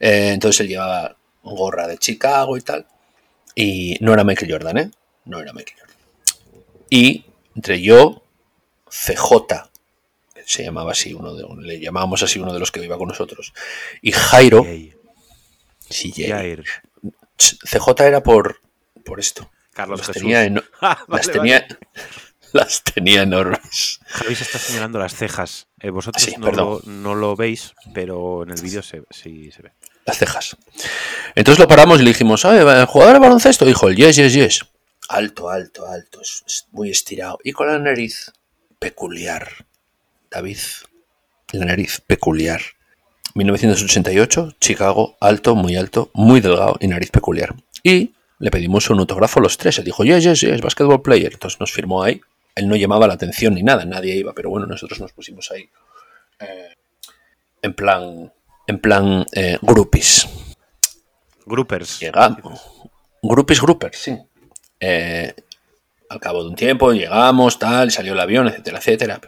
[0.00, 2.84] Eh, entonces él llevaba gorra de Chicago y tal.
[3.60, 4.90] Y no era Michael Jordan, ¿eh?
[5.26, 5.96] No era Michael Jordan.
[6.88, 8.24] Y entre yo,
[8.88, 9.70] CJ,
[10.34, 13.08] que se llamaba así, uno de, le llamábamos así uno de los que iba con
[13.08, 13.52] nosotros,
[14.00, 14.64] y Jairo,
[15.88, 16.12] sí.
[16.12, 16.64] Jair.
[17.36, 18.60] CJ era por,
[19.04, 19.50] por esto.
[19.72, 20.22] Carlos Las Jesús.
[20.22, 21.78] tenía, Ah, las, vale, tenía, vale.
[22.52, 24.00] las tenía enormes.
[24.06, 25.68] Javi se está señalando las cejas.
[25.80, 29.62] Eh, vosotros Sí, no, lo, no lo veis, pero en el vídeo se, sí se
[29.62, 29.72] ve.
[30.10, 30.56] Las cejas.
[31.34, 33.64] Entonces lo paramos y le dijimos, "Oye, ¿el jugador de baloncesto?
[33.64, 34.60] Dijo el yes, yes, yes.
[35.08, 37.38] Alto, alto, alto, es muy estirado.
[37.42, 38.32] Y con la nariz
[38.78, 39.48] peculiar.
[40.30, 40.58] David,
[41.52, 42.60] la nariz peculiar.
[43.34, 47.54] 1988, Chicago, alto, muy alto, muy delgado y nariz peculiar.
[47.82, 49.78] Y le pedimos un autógrafo a los tres.
[49.78, 51.32] Él dijo, yes, yes, yes, basketball player.
[51.32, 52.20] Entonces nos firmó ahí.
[52.54, 55.68] Él no llamaba la atención ni nada, nadie iba, pero bueno, nosotros nos pusimos ahí.
[56.40, 56.74] eh,
[57.62, 58.32] en plan,
[58.70, 60.28] en plan eh, groupies.
[61.44, 62.00] Groupers.
[62.00, 62.60] Llegamos.
[63.22, 64.16] Groupies, groupers, sí.
[64.78, 65.34] Eh,
[66.08, 69.20] al cabo de un tiempo llegamos, tal, salió el avión, etcétera, etcétera.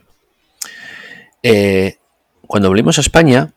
[1.43, 1.97] Eh,
[2.47, 3.53] cuando volvimos a España,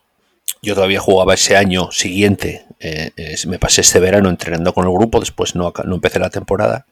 [0.62, 2.66] yo todavía jugaba ese año siguiente.
[2.80, 6.86] eh, me pasé este verano entrenando con el grupo, después no, no empecé la temporada.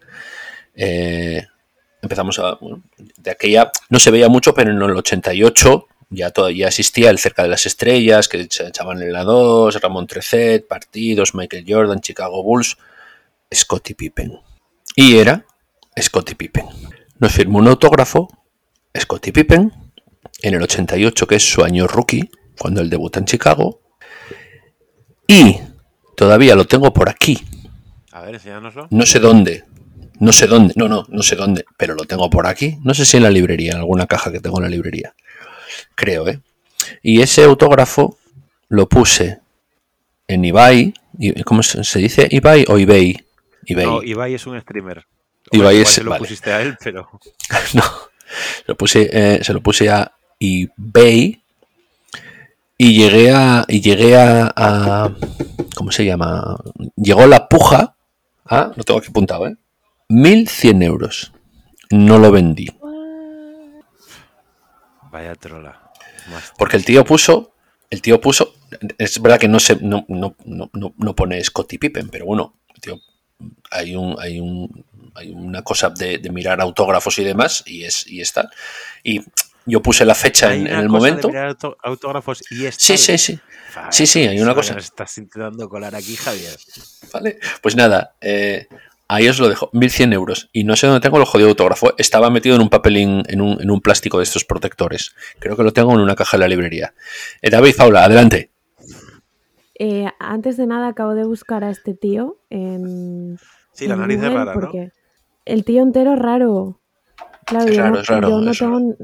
[2.02, 2.56] Empezamos a.
[2.62, 2.84] bueno,
[3.18, 3.72] de aquella.
[3.90, 7.66] No se veía mucho, pero en el 88 ya todavía existía el cerca de las
[7.66, 12.78] estrellas, que se echaban en la 2, Ramón Trecet, partidos, Michael Jordan, Chicago Bulls,
[13.54, 14.40] Scottie Pippen.
[14.96, 15.46] Y era
[16.00, 16.66] Scottie Pippen.
[17.20, 18.30] Nos firmó un autógrafo,
[18.98, 19.72] Scottie Pippen,
[20.42, 23.82] en el 88, que es su año rookie, cuando él debuta en Chicago.
[25.28, 25.58] Y
[26.16, 27.42] todavía lo tengo por aquí,
[28.12, 28.88] A ver, enséñanoslo.
[28.90, 29.64] no sé dónde.
[30.20, 30.74] No sé dónde.
[30.78, 31.66] No, no, no sé dónde.
[31.76, 32.78] Pero lo tengo por aquí.
[32.84, 35.16] No sé si en la librería, en alguna caja que tengo en la librería.
[35.96, 36.40] Creo, ¿eh?
[37.02, 38.18] Y ese autógrafo
[38.70, 39.40] lo puse
[40.28, 40.94] en eBay.
[41.20, 42.28] y- ¿Cómo se dice?
[42.32, 43.24] ¿eBay o eBay?
[43.70, 45.06] No, Ibai es un streamer.
[45.52, 46.20] Ibai es- se lo vale.
[46.20, 47.10] pusiste a él, pero.
[47.74, 47.84] No.
[48.66, 51.42] Lo puse, eh, se lo puse a eBay.
[52.78, 53.64] Y llegué a.
[53.68, 55.16] Y llegué a, a-
[55.76, 56.58] ¿Cómo se llama?
[56.96, 57.96] Llegó la puja.
[58.46, 59.56] Ah, lo tengo aquí apuntado, ¿eh?
[60.10, 61.32] 1100 euros.
[61.92, 62.68] No lo vendí.
[65.12, 65.80] Vaya trola.
[66.58, 67.54] Porque el tío puso.
[67.90, 68.54] El tío puso.
[68.98, 73.00] Es verdad que no se, no, no, no, no- pone Scottie Pippen, pero bueno, tío,
[73.70, 74.84] hay un, hay un,
[75.16, 78.50] hay una cosa de, de mirar autógrafos y demás, y es, y está.
[79.04, 79.22] Y
[79.66, 81.28] yo puse la fecha Hay en, en una el cosa de momento.
[81.30, 82.98] mirar auto- autógrafos y es Sí, tal.
[82.98, 83.40] sí, sí.
[83.76, 84.78] Vale, Sí, sí, hay una eso cosa.
[84.78, 86.58] Estás intentando colar aquí, Javier.
[87.14, 87.40] ¿Vale?
[87.62, 88.68] Pues nada, eh,
[89.08, 89.70] ahí os lo dejo.
[89.74, 90.50] 1100 euros.
[90.54, 91.94] Y no sé dónde tengo el jodido autógrafo.
[91.98, 95.16] Estaba metido en un papelín, en un, en un plástico de estos protectores.
[95.40, 96.94] Creo que lo tengo en una caja de la librería.
[97.42, 98.52] Eh, David Faula, adelante.
[99.80, 103.38] Eh, antes de nada, acabo de buscar a este tío en.
[103.74, 104.92] Sí, la en nariz es Google rara, ¿no?
[105.46, 106.80] El tío entero es raro.
[107.46, 108.96] Claro, Es yo raro, no, es raro, yo no es tengo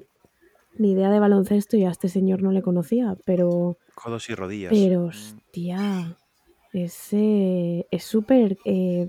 [0.77, 3.77] ni idea de baloncesto y a este señor no le conocía, pero.
[3.95, 4.71] Codos y rodillas.
[4.71, 6.17] Pero, Mm, hostia.
[6.71, 9.07] Es eh, es súper eh,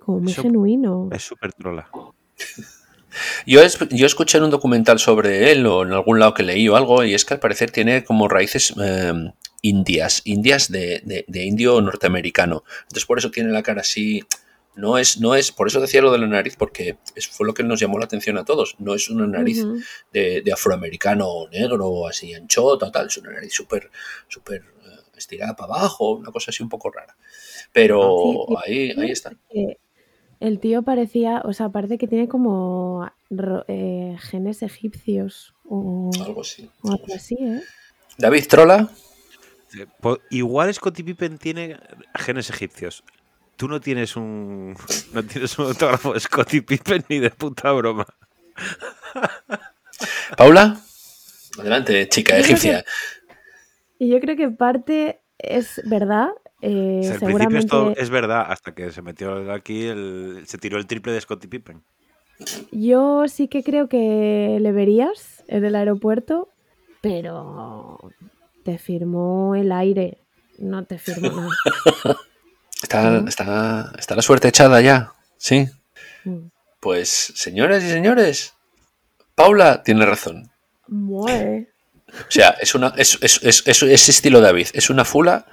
[0.00, 1.08] como muy Sup- genuino.
[1.12, 1.88] Es súper trola.
[3.46, 6.68] Yo, es- yo escuché en un documental sobre él o en algún lado que leí
[6.68, 9.12] o algo y es que al parecer tiene como raíces eh,
[9.62, 12.62] indias, indias de, de- de indio norteamericano.
[12.82, 14.22] Entonces por eso tiene la cara así.
[14.76, 17.52] No es, no es, por eso decía lo de la nariz, porque es, fue lo
[17.52, 18.76] que nos llamó la atención a todos.
[18.78, 19.66] No es una nariz
[20.12, 23.90] de, de afroamericano o negro o así anchota, tal, es una nariz súper,
[24.28, 27.16] súper eh, estirada para abajo, una cosa así un poco rara.
[27.72, 29.32] Pero Sí, ahí, ahí está.
[30.40, 33.10] El tío parecía, o sea, parece que tiene como
[33.68, 36.68] eh, genes egipcios o, Algo así.
[36.82, 37.62] o algo así, ¿eh?
[38.18, 38.90] David Trola,
[39.78, 39.86] Eh,
[40.30, 41.78] Igual Scottie Pippen tiene
[42.16, 43.04] genes egipcios.
[43.56, 44.74] Tú no tienes un.
[45.14, 48.06] No tienes un autógrafo de Scottie Pippen ni de puta broma.
[50.36, 50.80] Paula.
[51.58, 52.84] Adelante, chica egipcia.
[53.98, 56.30] Y yo creo que parte es verdad.
[56.62, 60.42] Eh, O sea, al principio seguramente esto es verdad, hasta que se metió aquí, el,
[60.46, 61.82] se tiró el triple de Scottie Pippen.
[62.72, 66.48] yo sí que creo que le verías en el aeropuerto,
[67.00, 67.98] pero
[68.64, 70.18] te firmó el aire,
[70.58, 71.30] no te firmó
[72.04, 72.16] nada.
[72.82, 75.12] Está, está, está la suerte echada ya.
[75.36, 75.68] Sí.
[76.24, 76.46] Mm.
[76.80, 78.54] Pues, señoras y señores,
[79.34, 80.50] Paula tiene razón.
[80.88, 81.68] Muere.
[82.08, 85.46] O sea, es una es, es, es, es- es estilo David, es una fula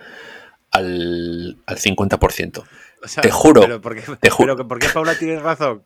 [0.72, 2.63] al, al 50%.
[3.03, 5.39] O sea, Te juro, Pero ¿por qué, te ju- pero que ¿por qué Paula tiene
[5.39, 5.84] razón?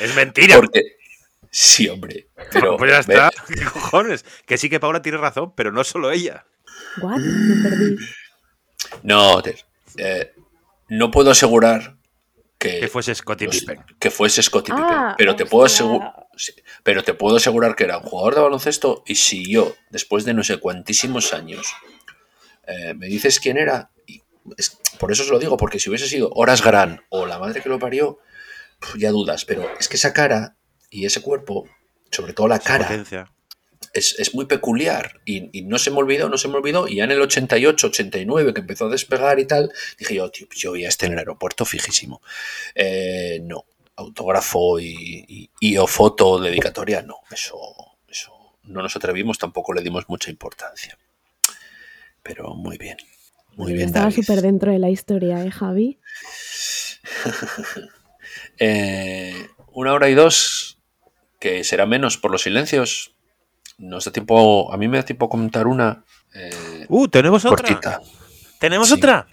[0.00, 0.56] Es mentira.
[0.56, 0.82] Porque.
[1.50, 2.28] Sí, hombre.
[2.52, 2.76] Pero.
[2.76, 3.30] pues ya está.
[3.48, 4.24] ¿Qué cojones?
[4.46, 6.44] Que sí que Paula tiene razón, pero no solo ella.
[7.00, 7.18] ¿What?
[7.18, 7.96] Me perdí.
[9.02, 9.42] No,
[9.96, 10.32] eh,
[10.88, 11.96] no puedo asegurar
[12.58, 13.82] que, Que fuese Scottie Pippen.
[13.98, 16.12] que fuese Scottie Pippen, Ah, pero te puedo asegurar.
[16.82, 20.34] Pero te puedo asegurar que era un jugador de baloncesto y si yo, después de
[20.34, 21.66] no sé cuantísimos años,
[22.66, 23.90] eh, me dices quién era,
[24.56, 27.60] es- por eso os lo digo, porque si hubiese sido Horas Gran o la madre
[27.62, 28.18] que lo parió,
[28.96, 30.56] ya dudas, pero es que esa cara
[30.90, 31.68] y ese cuerpo,
[32.10, 32.88] sobre todo la cara,
[33.94, 36.88] es, es muy peculiar y, y no se me olvidó, no se me olvidó.
[36.88, 40.46] Y ya en el 88, 89, que empezó a despegar y tal, dije yo, tío,
[40.54, 42.20] yo voy a este en el aeropuerto fijísimo.
[42.74, 43.64] Eh, no,
[43.96, 47.56] autógrafo y, y- y o foto dedicatoria, no, eso,
[48.08, 48.32] eso
[48.64, 50.96] no nos atrevimos, tampoco le dimos mucha importancia.
[52.22, 52.96] Pero muy bien,
[53.56, 55.98] muy Yo bien, Estaba súper dentro de la historia, ¿eh, Javi?
[58.58, 60.78] Eh, una hora y dos,
[61.40, 63.14] que será menos por los silencios.
[63.78, 67.08] Nos da tiempo, a mí me da tiempo a comentar una eh, ¡Uh!
[67.08, 68.00] ¿Tenemos otra?
[68.60, 68.94] ¿Tenemos Sí.
[68.94, 69.26] otra?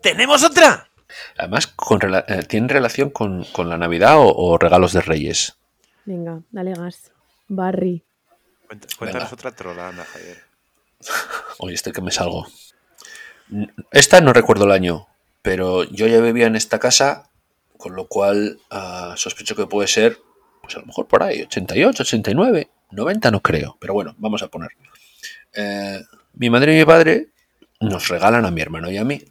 [0.00, 0.88] ¿Tenemos otra?
[1.36, 5.56] Además, con eh, ¿tiene relación con, con la Navidad o, o regalos de Reyes?
[6.04, 7.12] Venga, dale gas.
[7.48, 8.02] Barry.
[8.66, 9.34] Cuenta- Cuéntanos Venga.
[9.34, 10.38] otra trola, anda, Javier.
[11.58, 12.46] Hoy estoy que me salgo.
[13.90, 15.06] Esta no recuerdo el año,
[15.42, 17.30] pero yo ya vivía en esta casa,
[17.76, 20.18] con lo cual ah, sospecho que puede ser,
[20.62, 24.48] pues a lo mejor por ahí, 88, 89, 90 no creo, pero bueno, vamos a
[24.48, 24.70] poner.
[25.54, 26.00] Eh,
[26.34, 27.28] mi madre y mi padre
[27.80, 29.22] nos regalan a mi hermano y a mí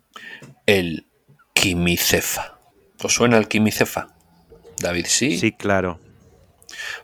[0.66, 1.08] el
[1.54, 2.60] quimicefa.
[3.04, 4.16] ¿Os suena el quimicefa?
[4.80, 5.38] David, sí.
[5.38, 6.00] Sí, claro.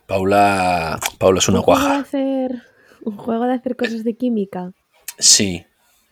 [0.06, 2.00] Paula, Paula es una un juego de guaja.
[2.00, 2.62] hacer,
[3.02, 4.72] un juego de hacer cosas de química.
[5.18, 5.66] Sí,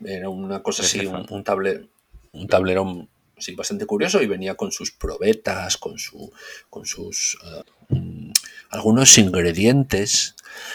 [0.05, 1.89] era una cosa así, un, un, table-
[2.33, 6.33] un tablerón sí, bastante curioso y venía con sus probetas, con, su,
[6.71, 8.33] con sus eh,
[8.71, 10.35] algunos ingredientes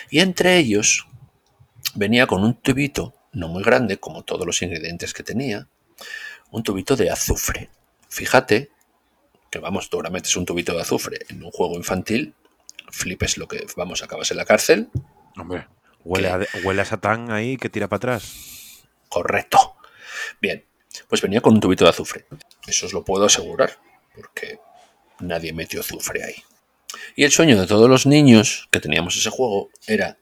[0.10, 1.08] y entre ellos
[1.96, 5.68] venía con un tubito, no muy grande como todos los ingredientes que tenía,
[6.52, 7.70] un tubito de azufre.
[8.10, 8.70] Fíjate
[9.50, 12.34] que vamos, seguramente es un tubito de azufre en un juego infantil,
[12.90, 14.90] flipes lo que vamos, acabas en la cárcel,
[15.36, 15.68] Hombre,
[16.04, 18.63] huele huele a Satán ahí que tira para atrás.
[19.14, 19.76] Correcto.
[20.42, 20.66] Bien,
[21.08, 22.26] pues venía con un tubito de azufre.
[22.68, 23.78] Eso os lo puedo asegurar,
[24.16, 24.60] porque
[25.20, 26.36] nadie metió azufre ahí.
[27.16, 30.18] Y el sueño de todos los niños que teníamos ese juego era,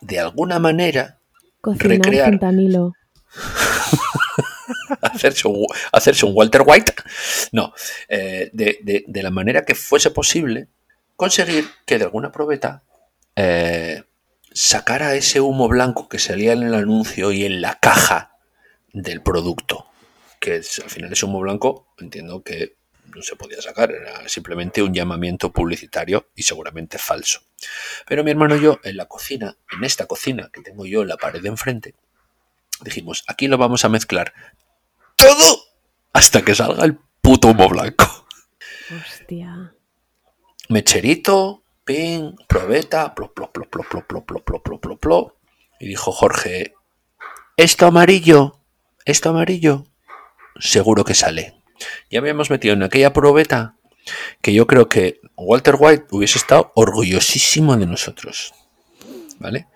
[0.00, 1.18] de alguna manera,
[1.60, 2.30] Cocinar Recrear.
[2.30, 2.92] fentanilo.
[5.02, 6.94] hacerse un, hacerse un Walter White.
[7.52, 7.72] No,
[8.08, 10.68] eh, de, de- de la manera que fuese posible,
[11.16, 12.82] conseguir que de alguna probeta
[13.36, 14.02] eh,
[14.58, 18.32] sacara ese humo blanco que salía en el anuncio y en la caja
[18.92, 19.86] del producto.
[20.40, 22.76] Que es- al final ese humo blanco, entiendo que
[23.14, 27.40] no se podía sacar, era simplemente un llamamiento publicitario y seguramente falso.
[28.06, 31.08] Pero mi hermano y yo, en la cocina, en esta cocina que tengo yo en
[31.08, 31.94] la pared de enfrente,
[32.82, 34.32] dijimos, aquí lo vamos a mezclar
[35.16, 35.62] todo
[36.12, 38.26] hasta que salga el puto humo blanco.
[38.90, 39.72] Hostia.
[40.68, 45.32] Mecherito, ping, probeta, plop, plop, plop, plop, plop, plop, plop, plop, plop, plop, plop.
[45.80, 46.74] Y dijo Jorge,
[47.56, 48.58] esto amarillo,
[49.06, 49.86] esto amarillo,
[50.60, 51.54] seguro que sale.
[52.10, 53.76] Ya habíamos metido en aquella probeta
[54.42, 58.52] que yo creo que Walter White hubiese estado orgullosísimo de nosotros.
[59.38, 59.68] ¿Vale?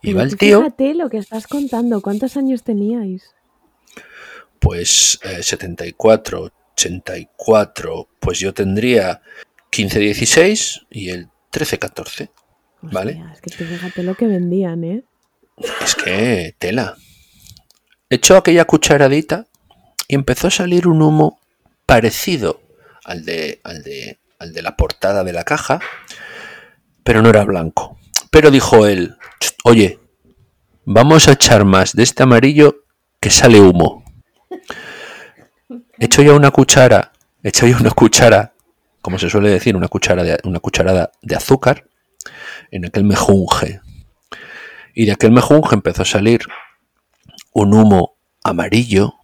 [0.00, 2.00] Y va el tío, Fíjate lo que estás contando.
[2.02, 3.34] ¿Cuántos años teníais?
[4.58, 9.22] pues eh, 74, 84, pues yo tendría
[9.70, 12.30] 15, 16 y el 13, 14.
[12.82, 13.12] Vale.
[13.12, 15.04] Hostia, Es que fíjate lo que vendían, ¿eh?
[15.84, 16.96] Es que tela.
[18.10, 19.46] Echó aquella cucharadita
[20.06, 21.40] y empezó a salir un humo
[21.86, 22.60] parecido
[23.04, 25.80] al de, al de, al de la portada de la caja,
[27.02, 27.98] pero no era blanco.
[28.30, 29.98] Pero dijo él, "Ch, oye,
[30.84, 32.84] vamos a echar más de este amarillo
[33.20, 34.04] que sale humo.
[35.98, 38.54] Echo ya una cuchara, echo ya una cuchara,
[39.08, 41.88] como se suele decir, una, cuchara de, una cucharada de azúcar
[42.70, 43.80] en aquel mejunje.
[44.94, 46.42] Y de aquel mejunje empezó a salir
[47.54, 49.14] un humo amarillo.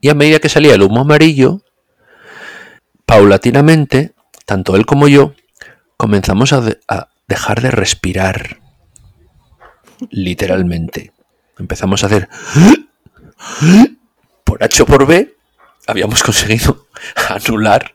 [0.00, 1.60] Y a medida que salía el humo amarillo,
[3.04, 4.14] paulatinamente,
[4.46, 5.34] tanto él como yo,
[5.96, 8.60] comenzamos a, a dejar de respirar.
[10.08, 11.12] Literalmente.
[11.58, 12.28] Empezamos a hacer...
[14.44, 15.34] Por H o por B,
[15.88, 16.86] habíamos conseguido
[17.28, 17.92] anular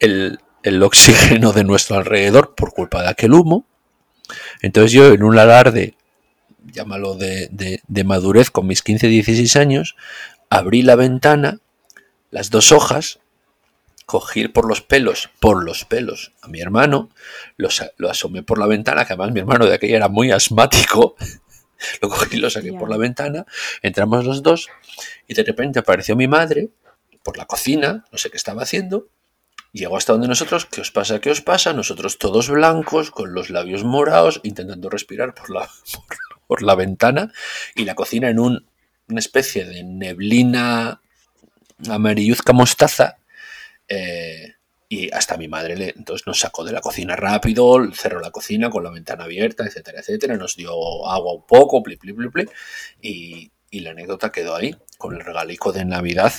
[0.00, 3.66] el, el oxígeno de nuestro alrededor por culpa de aquel humo.
[4.62, 5.94] Entonces yo en un alarde
[6.72, 9.96] llámalo de, de- de madurez con mis 15, 16 años,
[10.50, 11.58] abrí la ventana,
[12.30, 13.18] las dos hojas,
[14.06, 17.08] cogí por los pelos, por los pelos a mi hermano,
[17.56, 17.68] lo,
[18.10, 21.16] asomé por la ventana, que además mi hermano de aquella era muy asmático,
[22.02, 23.46] lo cogí y lo saqué por la ventana,
[23.82, 24.68] entramos los dos
[25.26, 26.68] y de repente apareció mi madre
[27.22, 29.08] por la cocina, no sé qué estaba haciendo,
[29.72, 31.20] Llegó hasta donde nosotros, ¿qué os pasa?
[31.20, 31.72] ¿Qué os pasa?
[31.72, 35.60] Nosotros todos blancos, con los labios morados, intentando respirar por la,
[36.08, 36.16] por,
[36.46, 37.32] por la ventana
[37.76, 38.66] y la cocina en un-
[39.08, 41.00] una especie de neblina
[41.88, 43.18] amarilluzca mostaza.
[43.88, 44.54] eh,
[44.88, 48.70] y hasta mi madre le, entonces nos sacó de la cocina rápido, cerró la cocina
[48.70, 50.36] con la ventana abierta, etcétera, etcétera.
[50.36, 50.72] Nos dio
[51.08, 52.46] agua un poco, pli, pli, pli, pli,
[53.00, 56.32] y, y la anécdota quedó ahí, con el regalico de Navidad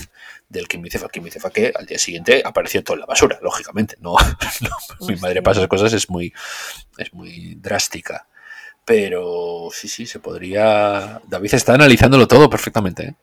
[0.51, 1.09] del quimicefa.
[1.09, 3.95] Quimicefa que al día siguiente apareció todo en la basura, lógicamente.
[3.99, 4.15] No,
[4.61, 6.33] no, mi madre para esas cosas es muy,
[6.97, 8.27] es muy drástica.
[8.85, 11.21] Pero sí, sí, se podría.
[11.27, 13.03] David está analizándolo todo perfectamente.
[13.03, 13.15] ¿eh?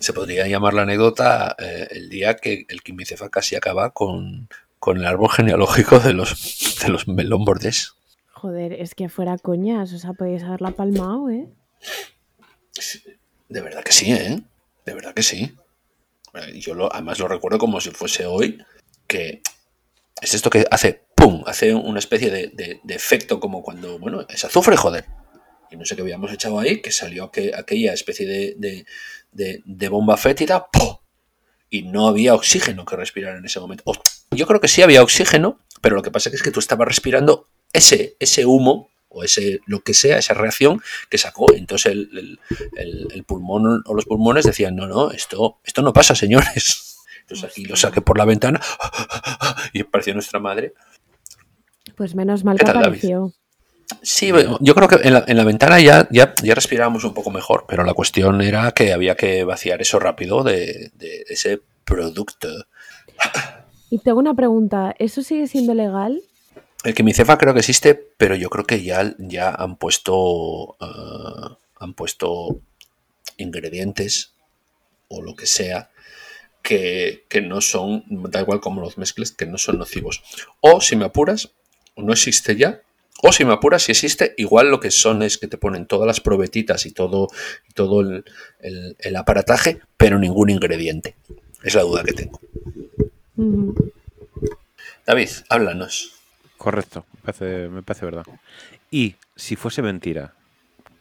[0.00, 4.48] Se podría llamar la anécdota eh, el día que el quimicefa casi acaba con,
[4.78, 7.94] con el árbol genealógico de los, de los melón bordés.
[8.32, 11.48] Joder, es que fuera coñas, o sea, podéis haberla palmado, ¿eh?
[13.48, 14.40] De verdad que sí, ¿eh?
[14.84, 15.54] De verdad que sí.
[16.54, 18.58] Yo además lo recuerdo como si fuese hoy,
[19.06, 19.42] que
[20.20, 21.42] es esto que hace ¡pum!
[21.46, 25.06] Hace una especie de, de- efecto como cuando, bueno, es azufre, joder.
[25.70, 28.84] Y no sé qué habíamos echado ahí, que salió aqu- aquella especie de,
[29.32, 30.66] de- bomba fétida.
[31.68, 33.82] Y no había oxígeno que respirar en ese momento.
[33.86, 33.94] O-
[34.30, 37.48] yo creo que sí había oxígeno, pero lo que pasa es que tú estabas respirando
[37.72, 41.46] ese, ese humo o ese lo que sea, esa reacción que sacó.
[41.54, 42.38] Entonces el,
[42.76, 46.96] el- pulmón o los pulmones decían, no, no, esto, esto no pasa, señores.
[47.22, 48.60] Entonces aquí lo saqué por la ventana
[49.72, 50.74] y apareció nuestra madre.
[51.96, 52.80] Pues menos mal ¿Qué que David?
[52.86, 53.32] apareció.
[54.02, 57.30] Sí, yo creo que en la, en la ventana ya, ya, ya respirábamos un poco
[57.30, 62.48] mejor, pero la cuestión era que había que vaciar eso rápido de, de ese producto.
[63.88, 66.20] Y tengo una pregunta, ¿eso sigue siendo legal?
[66.86, 71.94] El quimicefa creo que existe, pero yo creo que ya, ya han puesto ah, han
[71.94, 72.60] puesto
[73.38, 74.32] ingredientes
[75.08, 75.90] o lo que sea
[76.62, 80.22] que, que no son, da igual como los mezcles, que no son nocivos.
[80.60, 81.50] O si me apuras,
[81.96, 82.82] no existe ya.
[83.22, 86.06] O si me apuras, si existe, igual lo que son es que te ponen todas
[86.06, 87.28] las probetitas y todo,
[87.74, 88.24] todo el,
[88.60, 91.16] el- el aparataje, pero ningún ingrediente.
[91.64, 92.40] Es la duda que tengo.
[95.06, 96.12] David, háblanos.
[96.58, 98.24] Correcto, me parece, me parece verdad.
[98.90, 100.34] Y si fuese mentira,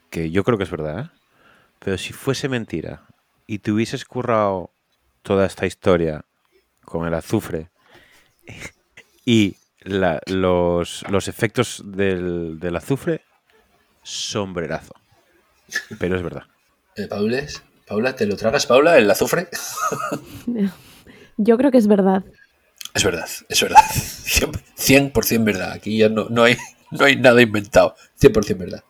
[0.10, 1.10] que yo creo que es verdad, ¿eh?
[1.80, 3.04] pero si fuese mentira
[3.48, 4.72] y te hubieses currado
[5.22, 6.26] toda esta historia
[6.84, 7.70] con el azufre
[9.26, 13.22] y la- los, los efectos del, del azufre,
[14.04, 14.94] sombrerazo.
[16.00, 16.44] Pero es verdad.
[16.96, 19.48] Eh, Paules, Paula, ¿te lo tragas, Paula, el azufre?
[21.38, 22.24] Yo creo que es verdad.
[22.96, 23.84] Es verdad, es verdad.
[24.78, 25.72] 100% verdad.
[25.74, 26.58] Aquí ya no, no, hay,
[26.92, 27.96] no hay nada inventado.
[28.20, 28.84] 100% verdad.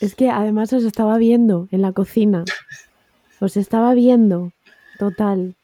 [0.00, 2.44] Es que además os estaba viendo en la cocina.
[3.40, 4.52] Os estaba viendo.
[4.98, 5.54] Total.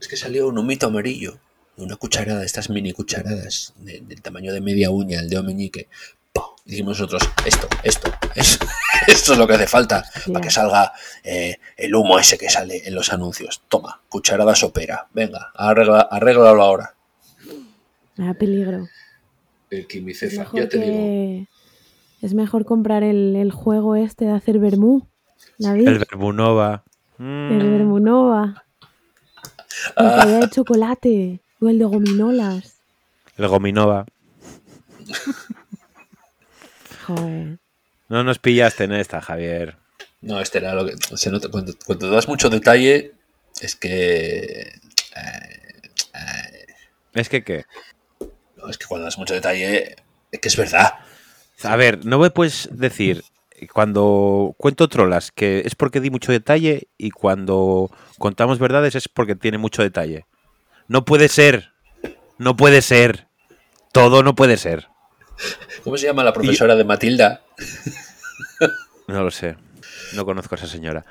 [0.00, 1.38] Es que salió un humito amarillo.
[1.76, 5.88] Una cucharada, estas mini cucharadas de- del tamaño de media uña, el dedo meñique.
[6.32, 6.44] ¡Pum!
[6.64, 8.66] Dijimos nosotros, esto, esto, esto,
[9.08, 10.32] esto es lo que hace falta Hostia.
[10.32, 10.92] para que salga
[11.24, 13.62] eh, el humo ese que sale en los anuncios.
[13.68, 15.06] Toma, cucharada sopera.
[15.12, 16.94] Venga, arregla, arréglalo ahora.
[18.16, 18.86] Me da peligro.
[19.70, 21.46] El Es quimicefa, mejor, ya te digo.
[22.20, 25.06] es mejor comprar el, el juego este de hacer vermú.
[25.58, 26.84] David, El el, Verbunova.
[27.18, 28.64] Mm, vermunova.
[29.96, 31.40] El de chocolate.
[31.60, 32.80] O el de gominolas.
[33.36, 34.04] el Gominova.
[37.06, 37.58] Joder.
[38.12, 39.78] No nos pillaste en esta, Javier.
[40.20, 41.48] No, este era lo que se nota.
[41.48, 43.12] Cuando, cuando das mucho detalle,
[43.62, 44.70] es que.
[45.16, 46.66] eh,
[47.14, 47.64] Es que qué.
[48.58, 49.96] no, es que cuando das mucho detalle,
[50.30, 50.92] es que es verdad.
[51.62, 53.24] A ver, no me puedes decir
[53.72, 59.36] cuando cuento trolas que es porque di mucho detalle y cuando contamos verdades es porque
[59.36, 60.26] tiene mucho detalle.
[60.86, 61.70] No puede ser.
[62.36, 63.26] No puede ser.
[63.90, 64.91] Todo no puede ser.
[65.84, 67.42] ¿Cómo se llama la profesora de Matilda?
[69.08, 69.56] No lo sé.
[70.14, 71.04] No conozco a esa señora.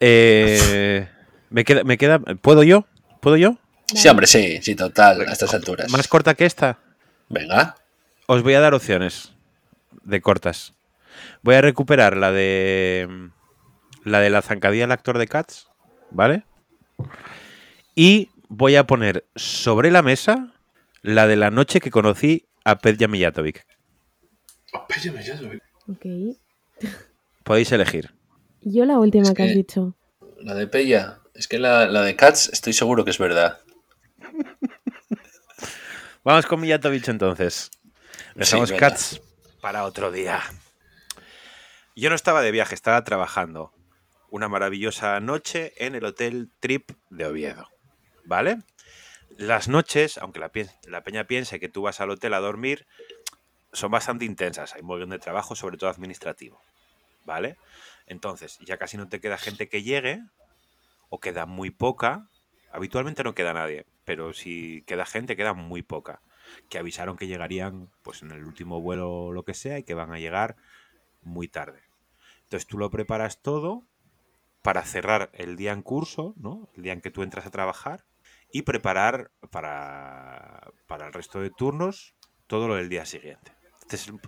[0.00, 1.08] Eh,
[1.50, 2.18] me queda, me queda.
[2.18, 2.86] ¿Puedo yo?
[3.20, 3.56] ¿Puedo yo?
[3.86, 5.90] Sí, hombre, sí, sí, total, a estas alturas.
[5.90, 6.78] Más corta que esta.
[7.28, 7.76] Venga.
[8.26, 9.32] Os voy a dar opciones
[10.02, 10.74] de cortas.
[11.42, 13.30] Voy a recuperar la de
[14.04, 15.68] la de la zancadilla del actor de Cats,
[16.10, 16.44] ¿vale?
[17.94, 20.52] Y voy a poner sobre la mesa
[21.02, 23.66] la de la noche que conocí a Pedja Mijatovic.
[25.88, 26.06] Ok.
[27.44, 28.14] Podéis elegir.
[28.60, 29.96] Yo la última Es que has dicho.
[30.40, 31.20] La de Pella.
[31.34, 33.60] Es que la, la de Cats estoy seguro que es verdad.
[36.24, 37.70] Vamos con Mijatovic entonces.
[38.34, 38.90] Dejamos venga.
[38.90, 39.20] Cats
[39.60, 40.40] para otro día.
[41.96, 43.72] Yo no estaba de viaje, estaba trabajando.
[44.30, 47.68] Una maravillosa noche en el Hotel Trip de Oviedo.
[48.24, 48.58] ¿Vale?
[49.38, 52.88] Las noches, aunque la, peña piense que tú vas al hotel a dormir,
[53.72, 54.74] son bastante intensas.
[54.74, 56.60] Hay un de trabajo, sobre todo administrativo.
[57.24, 57.56] ¿Vale?
[58.08, 60.20] Entonces, ya casi no te queda gente que llegue,
[61.08, 62.26] o queda muy poca.
[62.72, 66.20] Habitualmente no queda nadie, pero si queda gente, queda muy poca.
[66.68, 69.94] Que avisaron que llegarían pues en el último vuelo o lo que sea y que
[69.94, 70.56] van a llegar
[71.22, 71.84] muy tarde.
[72.42, 73.84] Entonces tú lo preparas todo
[74.62, 76.68] para cerrar el día en curso, ¿no?
[76.74, 78.02] El día en que tú entras a trabajar
[78.52, 82.14] y preparar para, para el resto de turnos
[82.46, 83.52] todo lo del día siguiente.
[83.80, 84.20] Este es un,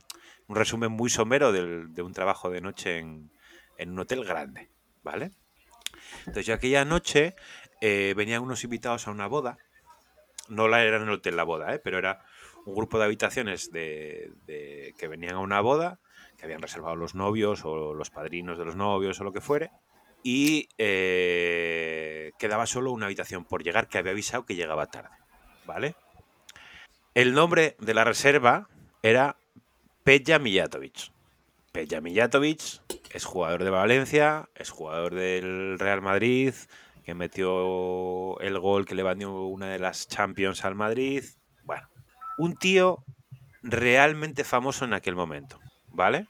[0.49, 3.31] resumen muy somero del- de un trabajo de noche en,
[3.79, 4.71] en un hotel grande,
[5.03, 5.31] ¿vale?
[6.27, 7.35] Entonces aquella noche
[7.81, 9.59] eh, venían unos invitados a una boda.
[10.49, 11.79] No la era en el hotel la boda, ¿eh?
[11.79, 12.25] pero era
[12.67, 16.01] un grupo de habitaciones de, de- que venían a una boda,
[16.37, 19.71] que habían reservado los novios o los padrinos de los novios o lo que fuere.
[20.23, 25.17] Y eh, quedaba solo una habitación por llegar que había avisado que llegaba tarde.
[25.67, 25.95] ¿Vale?
[27.15, 28.69] El nombre de la reserva
[29.03, 29.37] era
[30.05, 31.11] Peja Mijatovic.
[31.73, 36.55] Peja Mijatovic es jugador de Valencia, es jugador del Real Madrid,
[37.05, 41.25] que metió el gol que le valió una de las Champions al Madrid.
[41.65, 41.89] Bueno,
[42.39, 43.05] un tío
[43.63, 45.59] realmente famoso en aquel momento,
[45.89, 46.27] ¿vale?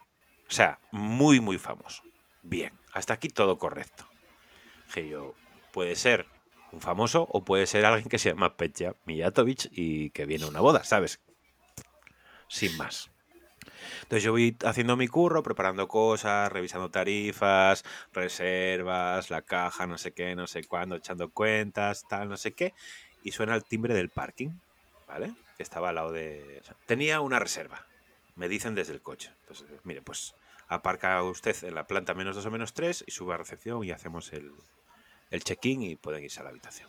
[0.49, 2.03] O sea, muy, muy famoso.
[2.43, 4.09] Bien, hasta aquí todo correcto.
[4.87, 5.35] Dije yo,
[5.73, 6.27] puede ser
[6.73, 10.49] un famoso o puede ser alguien que se llama Peja Mijatovic y que viene a
[10.49, 11.21] una boda, ¿sabes?
[12.49, 13.11] Sin más.
[14.03, 20.13] Entonces yo voy haciendo mi curro, preparando cosas, revisando tarifas, reservas, la caja, no sé
[20.13, 22.75] qué, no sé cuándo, echando cuentas, tal, no sé qué.
[23.23, 24.51] Y suena el timbre del parking,
[25.07, 25.35] ¿vale?
[25.57, 26.63] Que estaba al lado de...
[26.87, 27.87] tenía una reserva,
[28.35, 29.31] me dicen desde el coche.
[29.43, 30.35] Entonces, mire, pues
[30.71, 33.91] aparca usted en la planta menos dos o menos tres y sube a recepción y
[33.91, 34.53] hacemos el,
[35.31, 36.89] el check-in y pueden irse a la habitación.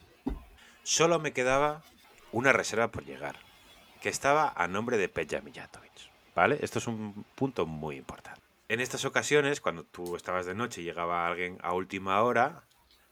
[0.83, 1.83] Solo me quedaba
[2.31, 3.37] una reserva por llegar,
[3.99, 5.91] que estaba a nombre de Peja Mijatovic.
[6.35, 6.59] ¿Vale?
[6.61, 8.39] Esto es un punto muy importante.
[8.69, 12.63] En estas ocasiones, cuando tú estabas de noche y llegaba alguien a última hora,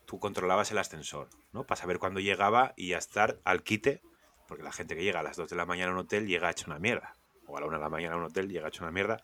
[0.05, 1.65] tú controlabas el ascensor, ¿no?
[1.65, 4.01] Para saber cuándo llegaba y ya estar al quite,
[4.47, 6.49] porque la gente que llega a las 2 de la mañana a un hotel llega
[6.49, 7.15] hecho una mierda.
[7.45, 9.21] O a la 1 de la mañana a un hotel llega hecho una mierda.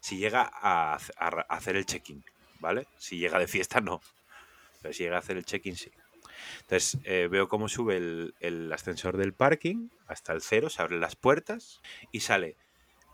[0.00, 0.98] Si llega a,
[1.48, 2.24] hacer el check-in,
[2.58, 2.86] ¿vale?
[2.98, 4.00] Si llega de fiesta, no.
[4.82, 5.90] Pero si llega a hacer el check-in, sí.
[6.62, 11.00] Entonces eh, veo cómo sube el, el ascensor del parking hasta el cero, se abren
[11.00, 11.82] las puertas
[12.12, 12.56] y sale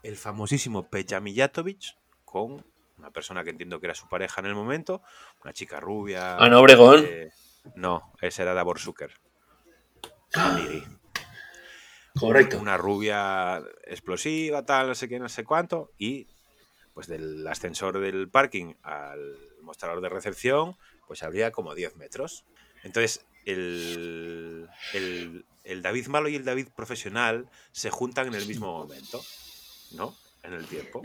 [0.05, 2.65] el famosísimo Peja Mijatovic con
[2.99, 5.03] una persona que entiendo que era su pareja en el momento,
[5.43, 6.37] una chica rubia.
[6.37, 7.05] Ana Obregón.
[7.07, 7.31] eh,
[7.75, 9.13] no, ese era Davor Zucker.
[10.35, 10.85] Amiri.
[12.19, 12.59] Correcto.
[12.59, 15.93] Una rubia explosiva, tal, no sé qué, no sé cuánto.
[15.99, 16.27] Y
[16.97, 22.47] pues del ascensor del parking al mostrador de recepción, pues habría como 10 metros.
[22.85, 29.23] Entonces, el, el, David malo y el David profesional se juntan en el mismo momento,
[29.91, 30.17] ¿no?
[30.43, 31.03] en el tiempo.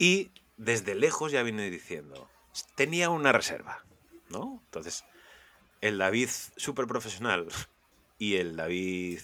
[0.00, 2.28] Y desde lejos ya viene diciendo,
[2.74, 3.84] tenía una reserva,
[4.28, 4.60] ¿no?
[4.64, 5.04] Entonces,
[5.80, 7.46] el David súper profesional
[8.18, 9.20] y el David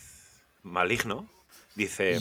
[0.62, 1.28] maligno
[1.74, 2.20] dice,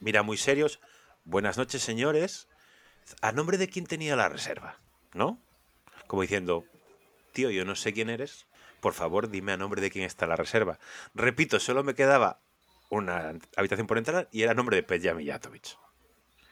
[0.00, 0.80] mira, muy serios,
[1.24, 2.48] buenas noches señores,
[3.20, 4.78] ¿a nombre de quién tenía la reserva?
[5.12, 5.40] ¿No?
[6.06, 6.64] Como diciendo,
[7.32, 8.46] tío, yo no sé quién eres,
[8.80, 10.78] por favor dime a nombre de quién está la reserva.
[11.14, 12.40] Repito, solo me quedaba
[12.90, 15.78] una habitación por entrar y era a nombre de Peja Mijatovic.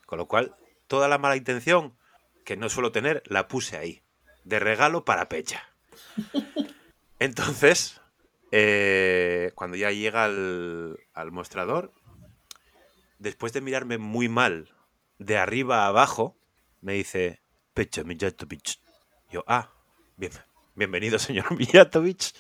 [0.07, 1.97] Con lo cual, toda la mala intención
[2.45, 4.03] que no suelo tener, la puse ahí,
[4.45, 5.69] de regalo para Pecha.
[7.19, 8.01] Entonces,
[8.51, 11.93] eh, cuando ya llega al, al mostrador,
[13.23, 14.69] después de mirarme muy mal,
[15.19, 16.37] de arriba a abajo,
[16.81, 17.41] me dice,
[17.73, 18.81] Pecha Mijatovic.
[19.31, 19.71] Yo, ah,
[20.17, 20.33] bien,
[20.75, 22.35] bienvenido señor Mijatovic.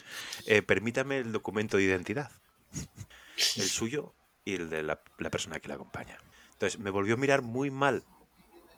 [0.47, 2.33] Eh, permítame el documento de identidad.
[3.57, 4.15] El suyo
[4.45, 5.01] y el de la,
[5.31, 6.19] persona que le acompaña.
[6.53, 8.03] Entonces, me volvió a mirar muy mal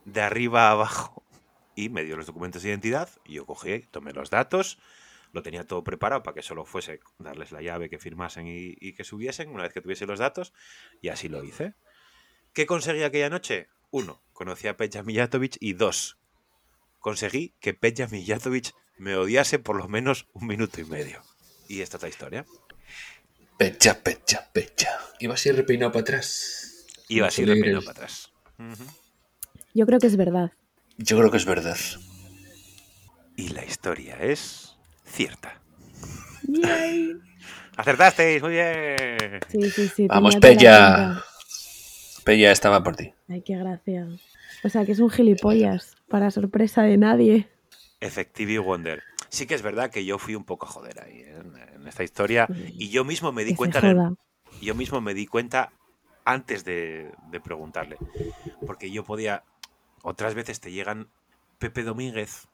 [0.05, 1.25] de arriba a abajo
[1.75, 4.79] y me dio los documentos de identidad y yo cogí, tomé los datos,
[5.33, 9.05] lo tenía todo preparado para que solo fuese darles la llave, que firmasen y que
[9.05, 10.53] subiesen una vez que tuviese los datos
[11.01, 11.75] y así lo hice.
[12.55, 13.69] ¿Qué conseguí aquella noche?
[13.91, 16.19] Uno, conocí a Peja Mijatovic y dos,
[17.01, 21.21] conseguí que Peja Mijatovic me odiase por lo menos un minuto y medio.
[21.69, 22.47] Y esta es la historia.
[23.59, 25.01] Pecha, pecha, pecha.
[25.19, 26.87] Iba así repeinado para atrás.
[27.09, 28.33] Iba así repetido para atrás.
[29.75, 30.53] Yo creo que es verdad.
[30.97, 31.79] Yo creo que es verdad.
[33.37, 35.61] Y la historia es cierta.
[36.47, 37.17] Yay.
[37.77, 38.41] ¡Acertasteis!
[38.41, 39.41] ¡Muy bien!
[39.51, 40.07] Sí, sí, sí.
[40.07, 41.21] Vamos, tenía
[42.25, 42.33] pinta.
[42.33, 43.13] Pella estaba por ti.
[43.29, 44.09] Ay, qué gracia.
[44.65, 47.49] O sea, que es un gilipollas, para sorpresa de nadie.
[48.01, 49.03] Effective Wonder.
[49.29, 51.37] Sí que es verdad que yo fui un poco a joder ahí ¿eh?
[51.41, 52.47] en, en esta historia
[52.79, 54.17] y yo mismo me di Que cuenta el-
[54.61, 55.73] yo mismo me di cuenta
[56.25, 57.97] antes de, de preguntarle
[58.67, 59.43] porque yo podía
[60.03, 61.09] otras veces te llegan
[61.59, 62.47] Pepe Domínguez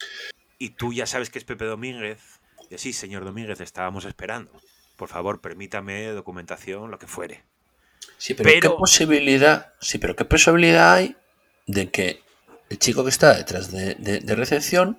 [0.59, 2.41] y tú ya sabes que es Pepe Domínguez
[2.71, 4.51] y sí señor Domínguez estábamos esperando
[4.97, 7.45] por favor permítame documentación lo que fuere
[8.21, 9.73] Sí, pero, Pero- ¿qué posibilidad?
[9.81, 11.17] Sí, pero ¿qué posibilidad hay
[11.67, 12.23] de que
[12.69, 14.99] el chico que está detrás de, de- de recepción,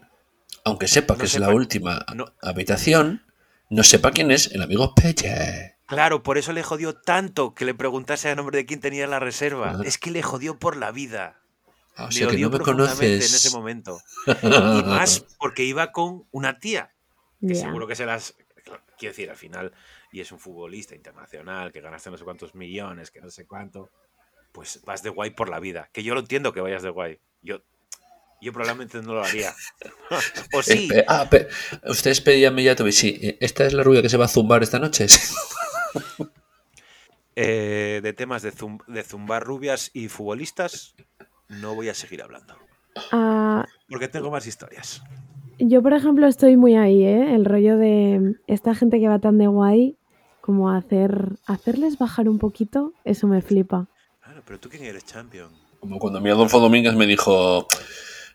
[0.64, 2.26] aunque sepa No que es sepa- la última no.
[2.42, 3.24] habitación,
[3.70, 5.76] no sepa quién es el amigo Pella?
[5.86, 9.20] Claro, por eso le jodió tanto que le preguntase a nombre de quién tenía la
[9.20, 9.80] reserva.
[9.86, 11.38] Es que le jodió por la vida.
[11.98, 13.34] Ah, o sea que odió no me profundamente en conoces.
[13.46, 14.00] ese momento.
[14.42, 16.92] Y más porque iba con una tía.
[17.46, 18.34] Que seguro que se las.
[18.98, 19.74] Quiero decir, al final,
[20.12, 23.90] y es un futbolista internacional, que ganaste no sé cuántos millones, que no sé cuánto.
[24.52, 25.90] Pues vas de guay por la vida.
[25.94, 27.20] Que yo lo entiendo que vayas de guay.
[27.42, 27.62] Yo,
[28.42, 29.54] yo probablemente no lo haría.
[30.54, 30.90] o sí.
[30.94, 31.30] Eh, ah,
[31.88, 33.20] ustedes pedían Mijatovic, sí.
[33.22, 35.08] eh, ¿Esta es la rubia que se va a zumbar esta noche?
[37.36, 40.96] Eh, de temas de, zum- de zumbar rubias y futbolistas,
[41.48, 42.56] no voy a seguir hablando.
[43.14, 45.02] Ah, Porque tengo más historias.
[45.58, 47.34] yo, por ejemplo, estoy muy ahí, ¿eh?
[47.34, 49.98] El rollo de esta gente que va tan de guay,
[50.42, 53.88] como hacer, hacerles bajar un poquito, eso me flipa.
[54.24, 55.50] Claro, pero tú quién eres champion.
[55.80, 57.68] Como cuando mi Adolfo Domínguez me dijo,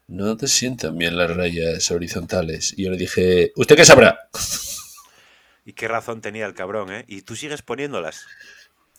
[0.08, 2.74] no te sientan bien las rayas horizontales.
[2.76, 4.28] Y yo le dije, ¿usted qué sabrá?
[5.64, 7.04] Y qué razón tenía el cabrón, ¿eh?
[7.08, 8.24] Y tú sigues poniéndolas.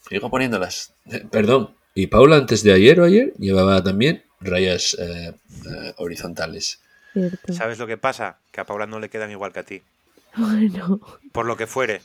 [0.10, 0.94] Sigo poniéndolas.
[1.06, 1.76] Eh, Perdón.
[1.96, 6.82] Y Paula antes de ayer o ayer llevaba también rayas eh, eh, horizontales.
[7.14, 7.54] Cierto.
[7.54, 8.38] ¿Sabes lo que pasa?
[8.52, 9.82] Que a Paula no le quedan igual que a ti.
[10.36, 11.00] Bueno,
[11.32, 12.02] Por lo que fuere.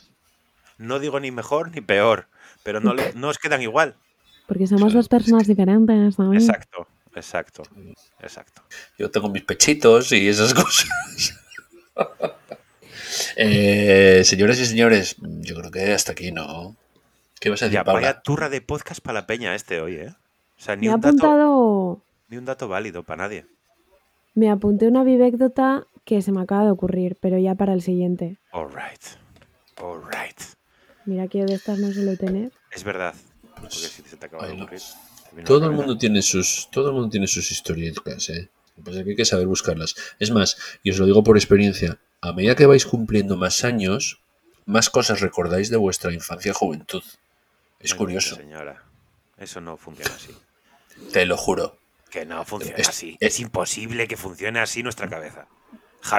[0.83, 2.27] No digo ni mejor ni peor,
[2.63, 3.95] pero no, le- no os quedan igual.
[4.47, 6.43] porque somos dos personas diferentes, ¿sabes?
[6.43, 6.85] Exacto,
[7.15, 7.63] exacto,
[8.19, 8.61] exacto.
[8.99, 10.89] Yo tengo mis pechitos y esas cosas.
[13.35, 16.75] Eh, señoras y señores, yo creo que hasta aquí no.
[17.39, 18.01] ¿Qué vas a decir, Ya, Paula?
[18.01, 20.09] vaya turra de podcast para la peña este hoy, ¿eh?
[20.57, 23.45] O sea, ni Me un, dato, apuntado, ni un dato válido para nadie.
[24.35, 28.37] me apunté una vivécdota que se me acaba de ocurrir, pero ya para el siguiente.
[28.51, 29.01] All right,
[29.81, 30.39] all right.
[31.05, 32.51] Mira que de estas no suelo tener.
[32.71, 33.13] Es verdad.
[33.55, 34.67] Porque si se te acaba de no.
[35.45, 38.49] Todo el mundo tiene sus, todo el mundo tiene sus historietas, ¿eh?
[38.77, 39.95] Lo que pasa es que hay que saber buscarlas.
[40.19, 44.21] Es más, y os lo digo por experiencia, a medida que vais cumpliendo más años,
[44.65, 47.03] más cosas recordáis de vuestra infancia y juventud.
[47.79, 48.83] Es curioso, Señora,
[49.37, 50.35] eso no funciona así.
[51.11, 51.77] te lo juro.
[52.09, 53.17] Que no funciona Es- así.
[53.19, 55.47] es- Es imposible que funcione así nuestra cabeza.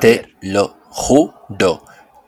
[0.00, 1.84] Te lo juro.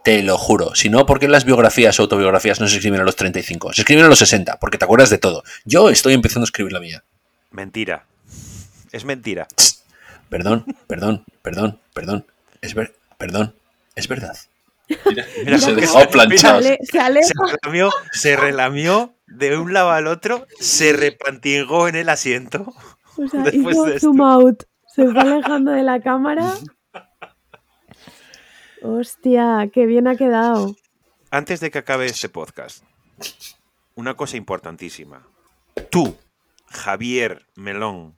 [0.07, 0.73] Te lo juro.
[0.77, 3.73] Si no, ¿por qué las biografías o autobiografías no se escriben a los 35?
[3.73, 5.43] Se escriben a los 60, porque te acuerdas de todo.
[5.65, 7.03] Yo estoy empezando a escribir la mía.
[7.51, 8.05] mentira.
[8.93, 9.49] Es mentira.
[10.29, 12.25] Perdón, perdón, perdón, perdón.
[12.61, 13.53] Es ver, perdón,
[13.97, 14.37] es verdad.
[15.45, 16.63] Mira se cómo dejó se- planchado.
[16.63, 16.79] Se.
[16.85, 17.01] Se
[17.65, 22.73] relamió, se relamió de un lado al otro, se repantingó en el asiento.
[23.17, 24.63] O sea, Después hizo de zoom out.
[24.95, 26.55] Se fue alejando de la cámara.
[28.87, 30.77] Hostia, qué bien ha quedado.
[31.31, 32.85] Antes de que acabe este podcast,
[33.97, 35.27] una cosa importantísima.
[35.91, 36.17] Tú,
[36.69, 38.17] Javier Melón,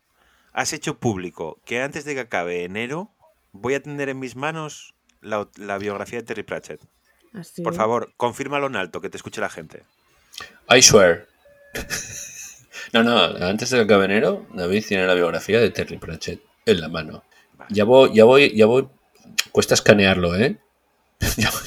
[0.52, 3.10] has hecho público que antes de que acabe enero
[3.52, 6.82] voy a tener en mis manos la, la biografía de Terry Pratchett.
[7.32, 7.62] Así.
[7.62, 9.84] Por favor, confírmalo en alto, que te escuche la gente.
[10.68, 11.26] I swear.
[12.92, 16.80] No, no, antes de que acabe enero, David tiene la biografía de Terry Pratchett en
[16.80, 17.22] la mano.
[17.68, 18.88] Ya voy, ya voy, ya voy.
[19.58, 20.56] Cuesta escanearlo, ¿eh?
[21.36, 21.62] Ya voy,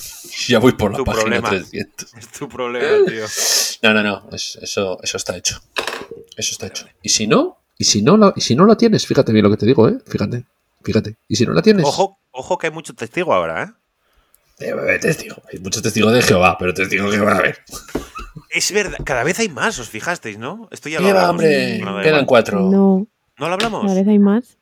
[0.47, 1.49] ya voy por la Tu página problema.
[1.49, 2.13] 300.
[2.13, 3.25] Es tu problema, tío.
[3.83, 5.59] No, no, no, es- eso, eso está hecho.
[6.37, 6.85] Eso está hecho.
[7.01, 9.51] Y si no, y si no, la, y si no la tienes, fíjate bien lo
[9.51, 9.97] que te digo, ¿eh?
[10.07, 10.45] Fíjate,
[10.81, 11.17] fíjate.
[11.27, 14.65] Y si no la tienes, Ojo, ojo que hay mucho testigo ahora, ¿eh?
[14.65, 15.35] Eh, testigo.
[15.51, 17.59] Hay muchos testigos de Jehová, pero testigos de Jehová, a ver.
[18.51, 20.69] Es verdad, cada vez hay más, os fijasteis, ¿no?
[20.71, 21.41] Esto ya lo Lleva, hablamos.
[21.43, 22.25] hombre, quedan igual.
[22.25, 22.61] cuatro.
[22.61, 23.05] No,
[23.37, 23.81] ¿No lo hablamos?
[23.81, 24.57] cada vez hay más.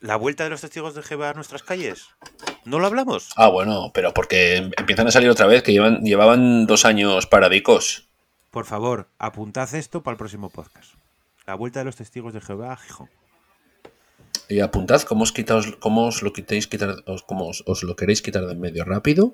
[0.00, 2.06] ¿La vuelta de los testigos de Jehová a nuestras calles?
[2.64, 3.30] ¿No lo hablamos?
[3.36, 7.26] Ah, bueno, pero porque em- empiezan a salir otra vez, que llevan, llevaban dos años
[7.26, 8.06] paradicos.
[8.50, 10.92] Por favor, apuntad esto para el próximo podcast.
[11.46, 13.08] La vuelta de los testigos de Jehová a Gijón.
[14.48, 17.96] Y apuntad cómo os, quitaos, cómo os lo quitéis quitar, os- cómo os, os lo
[17.96, 19.32] queréis quitar de en medio rápido.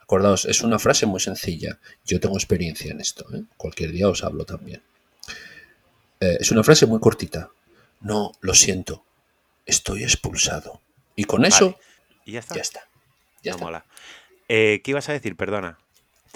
[0.00, 1.78] Acordaos, es una frase muy sencilla.
[2.04, 3.42] Yo tengo experiencia en esto, ¿eh?
[3.56, 4.82] Cualquier día os hablo también.
[6.20, 7.50] Eh, es una frase muy cortita.
[8.00, 9.04] No, lo siento.
[9.66, 10.80] Estoy expulsado.
[11.16, 11.76] Y con eso,
[12.24, 12.54] Y ya está.
[12.54, 12.80] ya está.
[13.42, 13.64] Ya No está.
[13.64, 13.84] mola.
[14.48, 15.36] Eh, ¿Qué ibas a decir?
[15.36, 15.78] Perdona.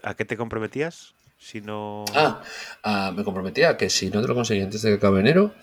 [0.03, 1.15] ¿A qué te comprometías?
[1.39, 2.05] Si no.
[2.15, 2.43] Ah,
[2.83, 5.55] ah, me comprometía que si no te lo conseguí antes de que acabe enero,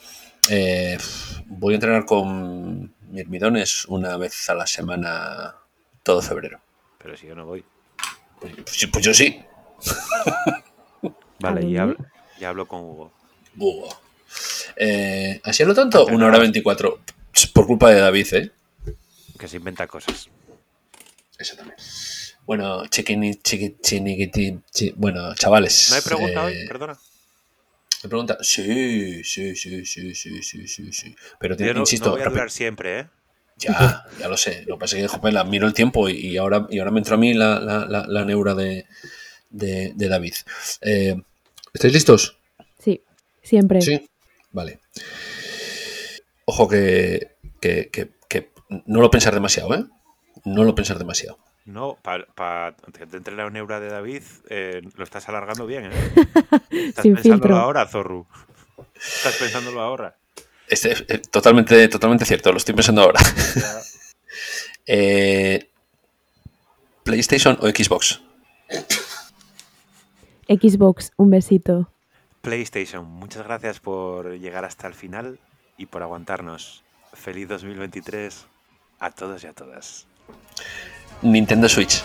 [0.49, 0.97] eh,
[1.47, 5.55] voy a entrenar con mirmidones una vez a la semana
[6.03, 6.59] todo febrero.
[6.99, 7.65] Pero si yo no voy.
[8.39, 9.43] Pues, pues pues yo sí.
[11.39, 11.97] Vale, ya hablo,
[12.39, 13.11] ya hablo con Hugo.
[13.55, 13.89] Buah.
[14.77, 16.05] Eh, ¿Así a lo tanto?
[16.05, 16.99] Una hora veinticuatro.
[17.53, 18.51] Por culpa de David, ¿eh?
[19.43, 20.29] Que se inventa cosas.
[21.37, 21.75] Eso también.
[22.45, 25.89] Bueno, chiquini, chiqui, chiniquiti, chi- bueno, chavales.
[25.89, 26.65] ¿No hay pregunta eh, hoy?
[26.65, 26.97] Perdona.
[28.03, 28.37] ¿Me pregunta?
[28.39, 31.15] Sí, sí, sí, sí, sí, sí, sí, sí.
[31.41, 33.09] Pero te, Yo no, insisto, no voy a durar siempre, ¿eh?
[33.57, 34.63] Ya, ya lo sé.
[34.65, 36.91] Lo que pasa es que joder, la miro el tiempo y, y ahora, y ahora
[36.91, 38.85] me entró a mí la, la, la- la neura de,
[39.49, 40.35] de, de David.
[40.79, 41.21] Eh,
[41.73, 42.37] ¿Estáis listos?
[42.79, 43.03] Sí,
[43.41, 43.81] siempre.
[43.81, 44.09] Sí.
[44.53, 44.79] Vale.
[46.45, 47.89] Ojo que- que
[48.85, 49.85] no lo pensar demasiado, ¿eh?
[50.45, 51.37] No lo pensar demasiado.
[51.65, 55.91] No, para que te entre la neura de David, eh, lo estás alargando bien, ¿eh?
[56.71, 57.57] Estás Sin pensándolo filtro.
[57.57, 58.27] ahora, Zorru.
[58.95, 60.17] Estás pensándolo ahora.
[60.67, 63.19] Este, eh, totalmente, totalmente cierto, lo estoy pensando ahora.
[64.85, 65.69] Eh,
[67.03, 68.19] ¿PlayStation o Xbox?
[70.49, 71.89] Xbox, un besito.
[72.41, 75.39] PlayStation, muchas gracias por llegar hasta el final
[75.77, 76.83] y por aguantarnos.
[77.13, 78.45] Feliz 2023
[79.03, 80.05] a todos y a todas.
[81.21, 82.01] Nintendo Switch.